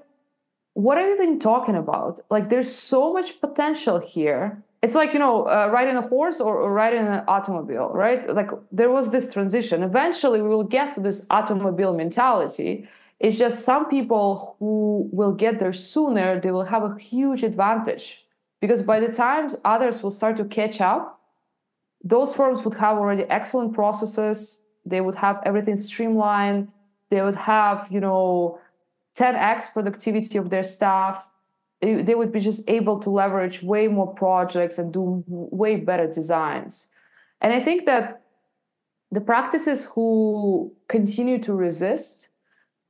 [0.74, 2.22] what have you been talking about?
[2.30, 4.64] Like there's so much potential here.
[4.82, 8.34] It's like you know uh, riding a horse or, or riding an automobile right?
[8.34, 9.84] Like there was this transition.
[9.84, 12.88] Eventually we will get to this automobile mentality
[13.22, 18.26] it's just some people who will get there sooner they will have a huge advantage.
[18.60, 21.20] Because by the time others will start to catch up
[22.04, 26.68] those firms would have already excellent processes they would have everything streamlined
[27.12, 28.60] they would have you know
[29.18, 31.28] 10x productivity of their staff.
[31.82, 36.88] They would be just able to leverage way more projects and do way better designs.
[37.42, 38.22] And i think that
[39.12, 42.30] the practices who continue to resist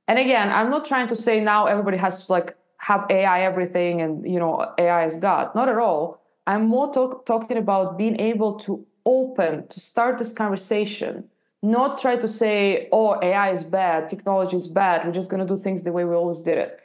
[0.07, 4.01] and again i'm not trying to say now everybody has to like have ai everything
[4.01, 8.19] and you know ai is god not at all i'm more talk- talking about being
[8.19, 11.23] able to open to start this conversation
[11.63, 15.53] not try to say, oh, AI is bad, technology is bad, we're just going to
[15.53, 16.79] do things the way we always did it.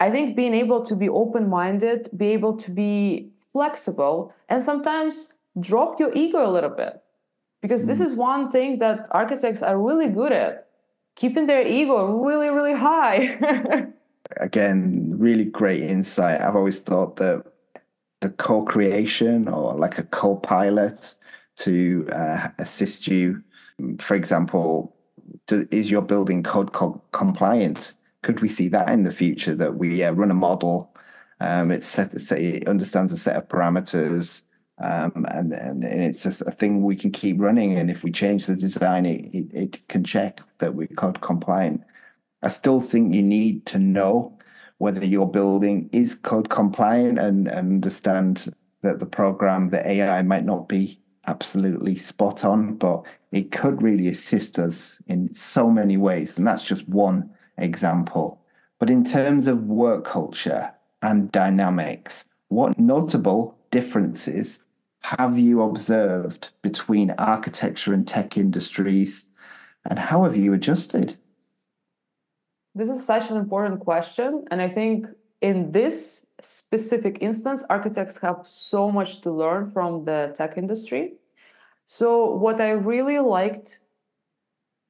[0.00, 5.34] I think being able to be open minded, be able to be flexible, and sometimes
[5.58, 7.02] drop your ego a little bit.
[7.62, 10.65] Because mm this is one thing that architects are really good at
[11.16, 13.88] keeping their ego really, really high.
[14.40, 16.40] Again, really great insight.
[16.40, 17.44] I've always thought that
[18.20, 21.14] the co creation or like a co pilot
[21.56, 23.42] to uh, assist you
[24.00, 24.94] for example,
[25.46, 27.92] do, is your building code co- compliant?
[28.22, 30.94] Could we see that in the future that we uh, run a model?
[31.40, 34.42] Um, it's set to say it understands a set of parameters,
[34.78, 37.78] um, and, and, and it's a, a, thing we can keep running.
[37.78, 41.82] And if we change the design, it, it, it can check that we're code compliant.
[42.42, 44.38] I still think you need to know
[44.78, 50.44] whether your building is code compliant and, and understand that the program, the AI might
[50.44, 53.02] not be absolutely spot on, but
[53.32, 56.36] it could really assist us in so many ways.
[56.36, 58.42] And that's just one example.
[58.78, 60.70] But in terms of work culture
[61.02, 64.62] and dynamics, what notable differences
[65.06, 69.26] have you observed between architecture and tech industries,
[69.88, 71.16] and how have you adjusted?
[72.74, 74.44] This is such an important question.
[74.50, 75.06] And I think
[75.40, 81.12] in this specific instance, architects have so much to learn from the tech industry.
[81.84, 83.78] So, what I really liked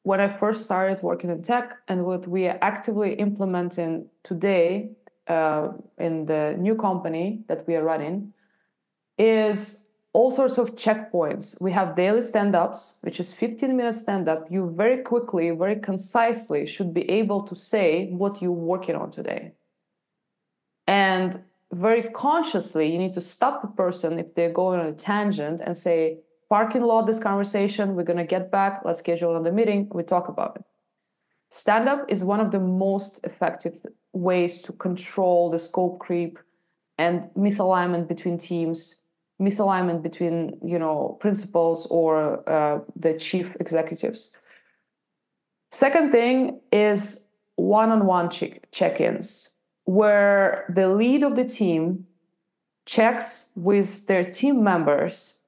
[0.03, 4.93] when I first started working in tech and what we are actively implementing today
[5.29, 8.33] uh, in the new company that we are running
[9.19, 9.86] is
[10.17, 11.61] all sorts of checkpoints.
[11.61, 14.51] We have daily stand ups, which is 15 minute stand up.
[14.51, 19.53] You very quickly, very concisely should be able to say what you're working on today.
[20.87, 25.61] And very consciously, you need to stop the person if they're going on a tangent
[25.63, 27.95] and say, parking lot this conversation.
[27.95, 28.81] We're going to get back.
[28.87, 29.91] Let's schedule another meeting.
[29.93, 30.65] We talk about it.
[31.51, 33.77] stand up is one of the most effective
[34.15, 36.39] ways to control the scope creep
[36.97, 39.06] and misalignment between teams
[39.41, 44.37] misalignment between you know principals or uh, the chief executives.
[45.71, 49.51] Second thing is one-on-one check- check-ins
[49.85, 52.07] where the lead of the team
[52.87, 55.43] checks with their team members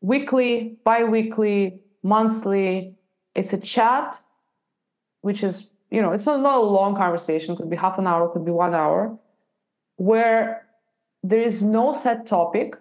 [0.00, 2.94] weekly bi-weekly monthly.
[3.34, 4.18] It's a chat
[5.20, 7.54] which is you know it's not, not a long conversation.
[7.54, 9.18] It could be half an hour could be one hour
[9.96, 10.66] where
[11.22, 12.76] there is no set topic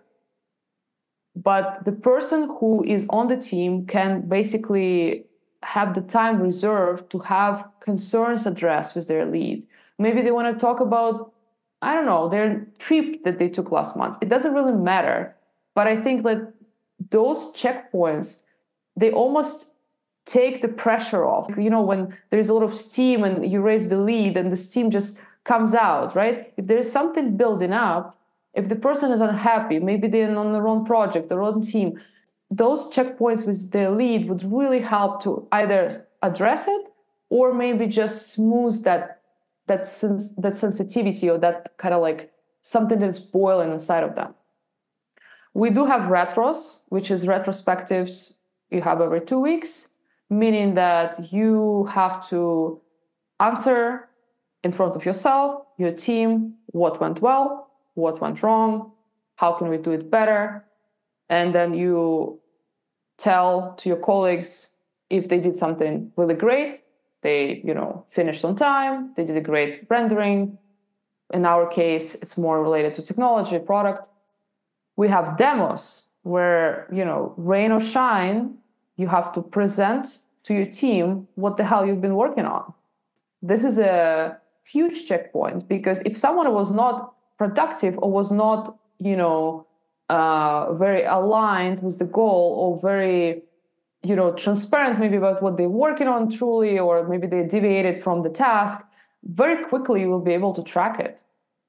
[1.36, 5.26] but the person who is on the team can basically
[5.64, 9.66] have the time reserved to have concerns addressed with their lead.
[9.98, 11.32] Maybe they want to talk about
[11.82, 14.18] i don't know their trip that they took last month.
[14.22, 15.36] It doesn't really matter
[15.74, 16.54] but i think that
[17.12, 18.44] those checkpoints
[18.96, 19.74] they almost
[20.26, 21.50] take the pressure off.
[21.58, 24.58] You know when there's a lot of steam and you raise the lead and the
[24.58, 26.54] steam just comes out right?
[26.58, 28.18] If there's something building up
[28.56, 32.00] if the person is unhappy maybe they're on the wrong project or wrong team
[32.50, 36.86] those checkpoints with the lead would really help to either address it
[37.30, 39.22] or maybe just smooth that
[39.68, 42.32] that sens- that sensitivity or that kind of like
[42.62, 44.34] something that is boiling inside of them.
[45.54, 48.40] We do have retros which is retrospectives
[48.70, 49.94] you have every two weeks
[50.30, 52.82] meaning that you have to
[53.40, 54.08] answer
[54.64, 58.92] in front of yourself your team what went well what went wrong
[59.36, 60.66] how can we do it better?
[61.30, 62.40] And then you
[63.18, 64.78] tell to your colleagues
[65.10, 66.82] if they did something really great.
[67.22, 69.14] They you know finished on time.
[69.16, 70.58] They did a great rendering.
[71.34, 74.10] In our case it's more related to technology product.
[74.96, 78.58] We have demos where you know rain or shine
[78.98, 82.74] you have to present to your team what the hell you've been working on.
[83.42, 89.16] This is a huge checkpoint because if someone was not productive or was not you
[89.16, 89.68] know
[90.10, 93.44] uh, very aligned with the goal or very
[94.04, 98.22] you know transparent maybe about what they're working on truly or maybe they deviated from
[98.24, 98.86] the task
[99.24, 101.22] very quickly you will be able to track it.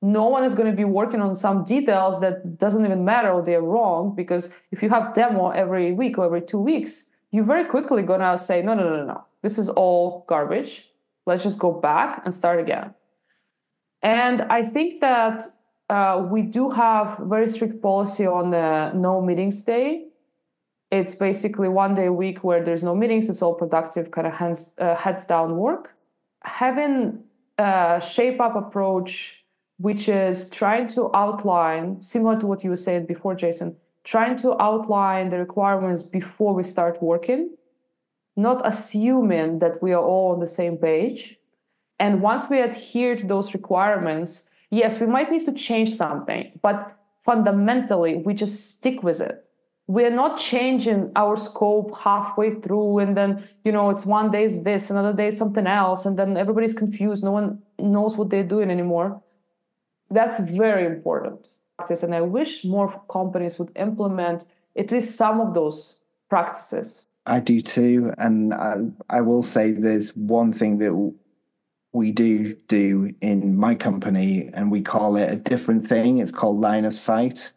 [0.02, 3.42] No one is going to be working on some details that doesn't even matter or
[3.42, 7.64] they're wrong because if you have demo every week or every two weeks you're very
[7.64, 9.24] quickly going to say no no no no.
[9.42, 10.90] This is all garbage.
[11.24, 12.94] Let's just go back and start again.
[14.02, 15.42] And i think that
[15.88, 20.06] uh, we do have very strict policy on the no meetings day.
[20.90, 23.28] It's basically one day a week where there's no meetings.
[23.28, 25.94] It's all productive, kind of hands uh, heads down work.
[26.42, 27.24] Having
[27.58, 29.44] a shape up approach,
[29.78, 34.60] which is trying to outline, similar to what you were saying before, Jason, trying to
[34.62, 37.50] outline the requirements before we start working,
[38.36, 41.36] not assuming that we are all on the same page.
[41.98, 46.96] And once we adhere to those requirements, yes, we might need to change something, but
[47.24, 49.44] fundamentally, we just stick with it.
[49.88, 54.64] We're not changing our scope halfway through, and then, you know, it's one day is
[54.64, 57.22] this, another day is something else, and then everybody's confused.
[57.22, 59.22] No one knows what they're doing anymore.
[60.10, 61.48] That's very important.
[61.76, 64.44] practice, And I wish more companies would implement
[64.76, 67.06] at least some of those practices.
[67.26, 68.12] I do too.
[68.18, 68.76] And I,
[69.10, 70.94] I will say there's one thing that
[71.96, 76.18] we do do in my company, and we call it a different thing.
[76.18, 77.52] It's called line of sight.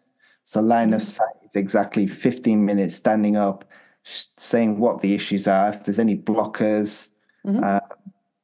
[0.46, 1.10] So, line of mm-hmm.
[1.10, 3.66] sight is exactly 15 minutes standing up,
[4.04, 7.10] saying what the issues are, if there's any blockers.
[7.46, 7.64] Mm-hmm.
[7.64, 7.80] Uh,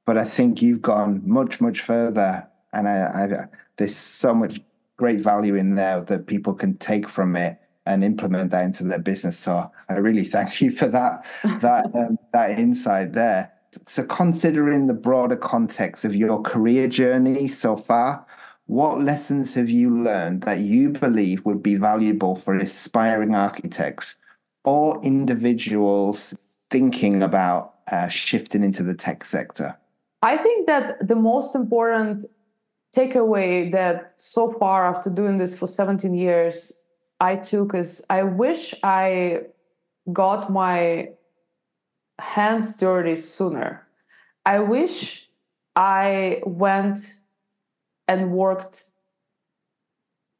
[0.05, 3.27] but I think you've gone much, much further, and I, I,
[3.77, 4.59] there's so much
[4.97, 8.99] great value in there that people can take from it and implement that into their
[8.99, 9.37] business.
[9.37, 11.25] So I really thank you for that
[11.61, 13.51] that um, that insight there.
[13.85, 18.25] So, considering the broader context of your career journey so far,
[18.67, 24.15] what lessons have you learned that you believe would be valuable for aspiring architects
[24.63, 26.33] or individuals
[26.71, 29.77] thinking about uh, shifting into the tech sector?
[30.23, 32.25] I think that the most important
[32.95, 36.71] takeaway that so far after doing this for 17 years
[37.19, 39.41] I took is I wish I
[40.11, 41.09] got my
[42.19, 43.87] hands dirty sooner.
[44.45, 45.27] I wish
[45.75, 46.99] I went
[48.07, 48.85] and worked.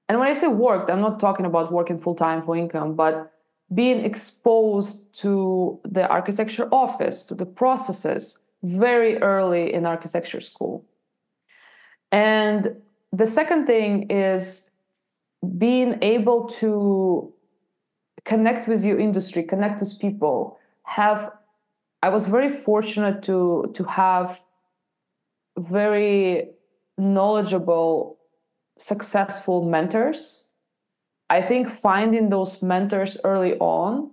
[0.08, 3.32] And when I say worked, I'm not talking about working full time for income, but
[3.74, 10.86] being exposed to the architecture office, to the processes very early in architecture school.
[12.12, 12.76] And
[13.12, 14.72] the second thing is
[15.58, 17.34] being able to
[18.24, 21.32] connect with your industry, connect with people, have
[22.06, 24.40] I was very fortunate to to have
[25.58, 26.52] very
[27.00, 28.20] knowledgeable,
[28.78, 30.50] successful mentors.
[31.32, 34.12] I think finding those mentors early on,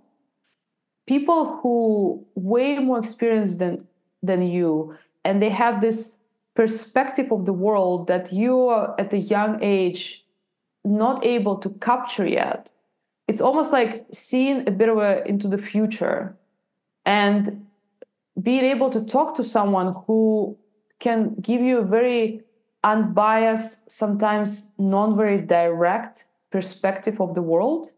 [1.05, 3.87] people who way more experienced than
[4.23, 6.17] than you, and they have this
[6.55, 10.25] perspective of the world that you are at a young age
[10.83, 12.71] not able to capture yet.
[13.27, 16.35] It's almost like seeing a bit of a into the future
[17.05, 17.67] and
[18.41, 20.57] being able to talk to someone who
[20.99, 22.41] can give you a very
[22.83, 27.89] unbiased, sometimes non very direct perspective of the world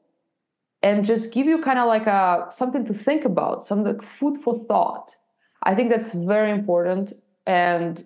[0.82, 4.38] and just give you kind of like a something to think about, some like food
[4.38, 5.16] for thought.
[5.64, 7.14] I think that's very important.
[7.48, 8.04] And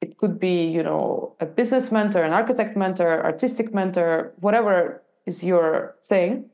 [0.00, 5.42] it could be, you know, a business mentor, an architect mentor, artistic mentor, whatever is
[5.42, 6.50] your thing.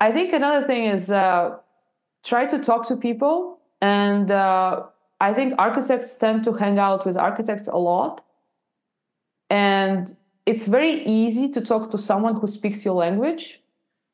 [0.00, 1.56] I think another thing is uh,
[2.22, 4.82] try to talk to people and uh,
[5.20, 8.24] i think architects tend to hang out with architects a lot.
[9.48, 10.16] And
[10.46, 13.60] it's very easy to talk to someone who speaks your language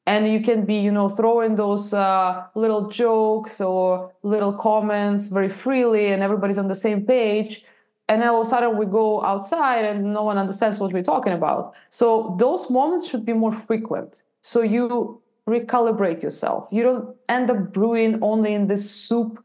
[0.07, 5.51] and you can be you know throwing those uh, little jokes or little comments very
[5.51, 7.65] freely and everybody's on the same page
[8.09, 11.03] and then all of a sudden we go outside and no one understands what we're
[11.03, 11.75] talking about.
[11.91, 14.23] So those moments should be more frequent.
[14.43, 16.69] So you recalibrate yourself.
[16.71, 19.43] You don't end up brewing only in this soup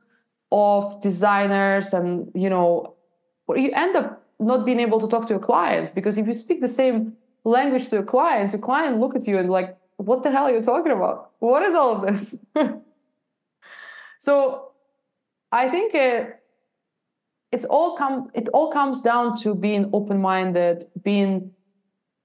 [0.51, 2.95] of designers and you know
[3.55, 6.61] you end up not being able to talk to your clients because if you speak
[6.61, 10.31] the same language to your clients, your client look at you and like, what the
[10.31, 11.31] hell are you talking about?
[11.39, 12.37] What is all of this?
[14.19, 14.71] so
[15.51, 16.37] I think it
[17.51, 21.51] it's all come it all comes down to being open-minded, being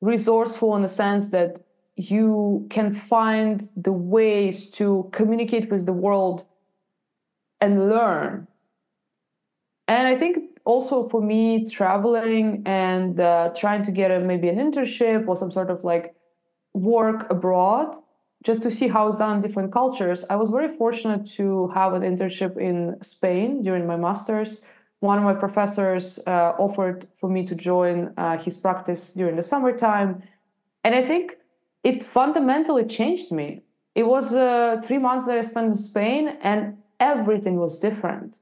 [0.01, 1.66] resourceful in the sense that
[1.97, 6.47] you can find the ways to communicate with the world
[7.61, 8.47] and learn.
[9.89, 14.57] And I think also for me, traveling and uh, trying to get a, maybe an
[14.57, 16.15] internship or some sort of like
[16.75, 17.97] work abroad
[18.45, 20.25] just to see how it's done in different cultures.
[20.29, 24.65] I was very fortunate to have an internship in Spain during my master's.
[25.01, 29.43] One of my professors uh, offered for me to join uh, his practice during the
[29.43, 30.23] summertime.
[30.85, 31.37] And I think
[31.91, 33.63] it fundamentally changed me.
[33.95, 38.39] It was uh, three months that I spent in Spain, and everything was different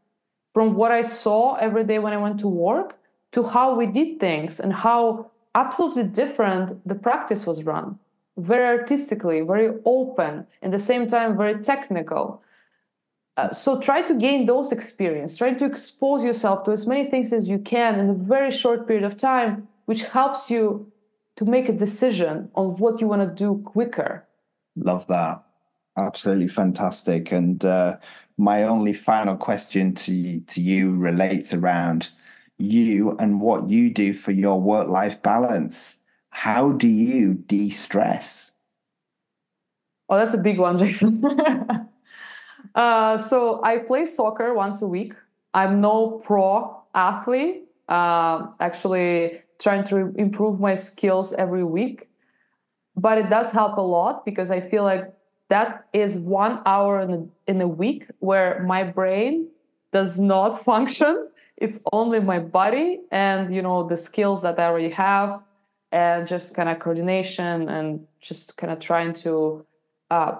[0.54, 2.96] from what I saw every day when I went to work
[3.32, 7.98] to how we did things and how absolutely different the practice was run.
[8.38, 12.40] Very artistically, very open, and the same time very technical.
[13.36, 15.36] Uh, so try to gain those experience.
[15.36, 18.86] Try to expose yourself to as many things as you can in a very short
[18.88, 20.90] period of time, which helps you
[21.36, 24.26] to make a decision on what you want to do quicker.
[24.76, 25.42] Love that.
[25.96, 27.32] Absolutely fantastic.
[27.32, 27.96] And uh,
[28.36, 32.10] my only final question to to you relates around
[32.58, 35.98] you and what you do for your work life balance.
[36.30, 38.54] How do you de stress?
[40.08, 41.24] Oh, that's a big one, Jason.
[42.74, 45.14] uh, so I play soccer once a week.
[45.54, 47.68] I'm no pro athlete.
[47.88, 52.08] Uh, actually, trying to improve my skills every week.
[52.94, 55.12] But it does help a lot because I feel like
[55.48, 59.48] that is one hour in a, in a week where my brain
[59.90, 61.28] does not function.
[61.56, 65.40] It's only my body and you know the skills that I already have
[65.92, 69.64] and just kind of coordination and just kind of trying to
[70.10, 70.32] uh,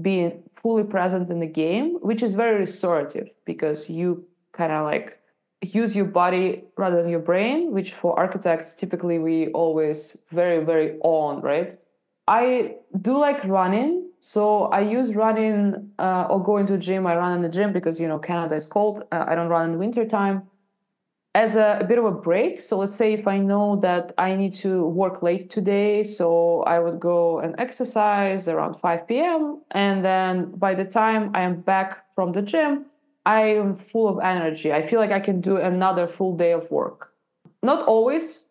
[0.00, 5.19] be fully present in the game, which is very restorative because you kind of like
[5.62, 10.98] use your body rather than your brain, which for architects typically we always very, very
[11.02, 11.78] on, right?
[12.26, 14.08] I do like running.
[14.20, 17.06] So I use running uh, or going to gym.
[17.06, 19.02] I run in the gym because, you know, Canada is cold.
[19.10, 20.42] Uh, I don't run in winter time
[21.34, 22.60] as a, a, bit of a break.
[22.60, 26.78] So let's say if I know that I need to work late today, so I
[26.80, 29.62] would go and exercise around 5 p.m.
[29.70, 32.86] And then by the time I am back from the gym,
[33.26, 34.72] I am full of energy.
[34.72, 37.12] I feel like I can do another full day of work.
[37.62, 38.46] Not always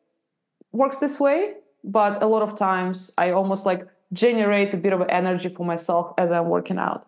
[0.71, 5.01] works this way, but a lot of times I almost like generate a bit of
[5.09, 7.07] energy for myself as I'm working out.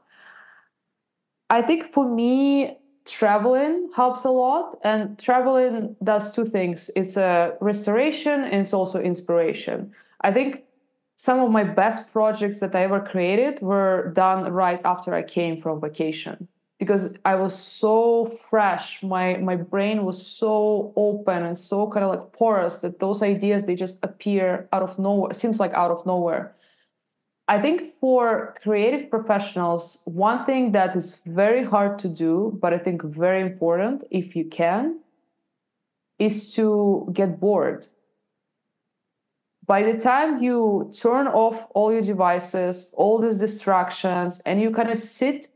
[1.49, 7.55] I think for me, traveling helps a lot, and traveling does two things it's a
[7.59, 9.91] restoration and it's also inspiration.
[10.21, 10.63] I think
[11.17, 15.61] some of my best projects that I ever created were done right after I came
[15.61, 16.47] from vacation
[16.81, 19.03] because I was so fresh.
[19.03, 23.65] My my brain was so open and so kind of like porous that those ideas
[23.65, 25.31] they just appear out of nowhere.
[25.31, 26.55] Seems like out of nowhere.
[27.47, 32.79] I think for creative professionals, one thing that is very hard to do, but I
[32.79, 35.01] think very important if you can,
[36.17, 37.85] is to get bored.
[39.67, 44.89] By the time you turn off all your devices, all these distractions, and you kind
[44.89, 45.49] of sit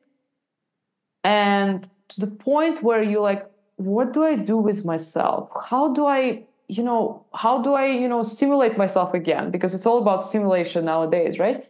[1.26, 3.46] and to the point where you're like,
[3.76, 5.50] what do I do with myself?
[5.70, 9.52] How do I, you know, how do I, you know, stimulate myself again?
[9.52, 11.68] Because it's all about stimulation nowadays, right?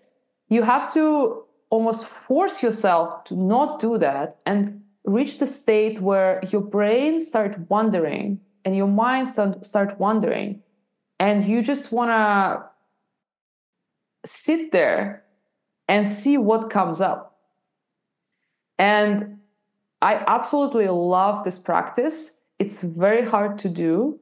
[0.50, 6.42] you have to almost force yourself to not do that and reach the state where
[6.52, 9.96] your brain start wandering and your mind start, start
[11.20, 12.64] and you just want to
[14.26, 15.24] sit there
[15.88, 17.40] and see what comes up
[18.78, 19.35] and
[20.10, 22.18] i absolutely love this practice
[22.64, 24.20] it's very hard to do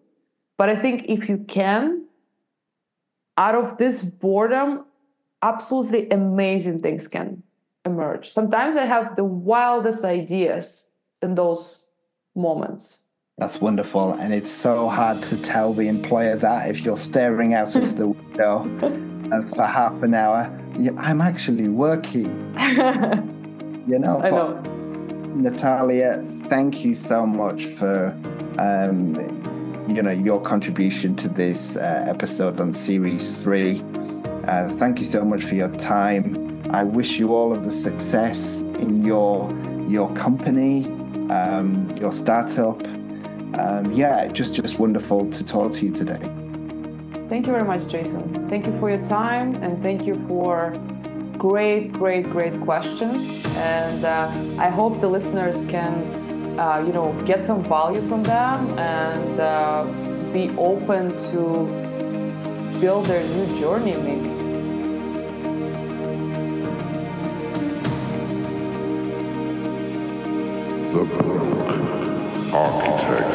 [0.57, 2.05] but i think if you can
[3.37, 4.85] out of this boredom
[5.43, 7.43] absolutely amazing things can
[7.85, 8.29] emerge.
[8.29, 10.87] Sometimes I have the wildest ideas
[11.21, 11.89] in those
[12.35, 13.03] moments.
[13.37, 14.13] That's wonderful.
[14.13, 18.07] And it's so hard to tell the employer that if you're staring out of the
[18.07, 18.63] window
[19.55, 20.51] for half an hour,
[20.97, 22.55] I'm actually working.
[23.87, 24.72] you know, I know.
[25.35, 28.15] Natalia, thank you so much for
[28.59, 29.15] um,
[29.89, 33.83] you know your contribution to this uh, episode on series three.
[34.47, 36.61] Uh, thank you so much for your time.
[36.71, 39.51] I wish you all of the success in your
[39.87, 40.85] your company,
[41.31, 42.85] um, your startup.
[43.57, 46.21] Um, yeah, just just wonderful to talk to you today.
[47.27, 48.47] Thank you very much, Jason.
[48.49, 50.73] Thank you for your time and thank you for
[51.43, 53.45] great, great, great questions.
[53.57, 58.79] And uh, I hope the listeners can, uh, you know, get some value from them
[58.79, 59.83] and uh,
[60.31, 61.67] be open to
[62.79, 64.29] build their new journey, maybe.
[70.93, 73.32] The Book Architect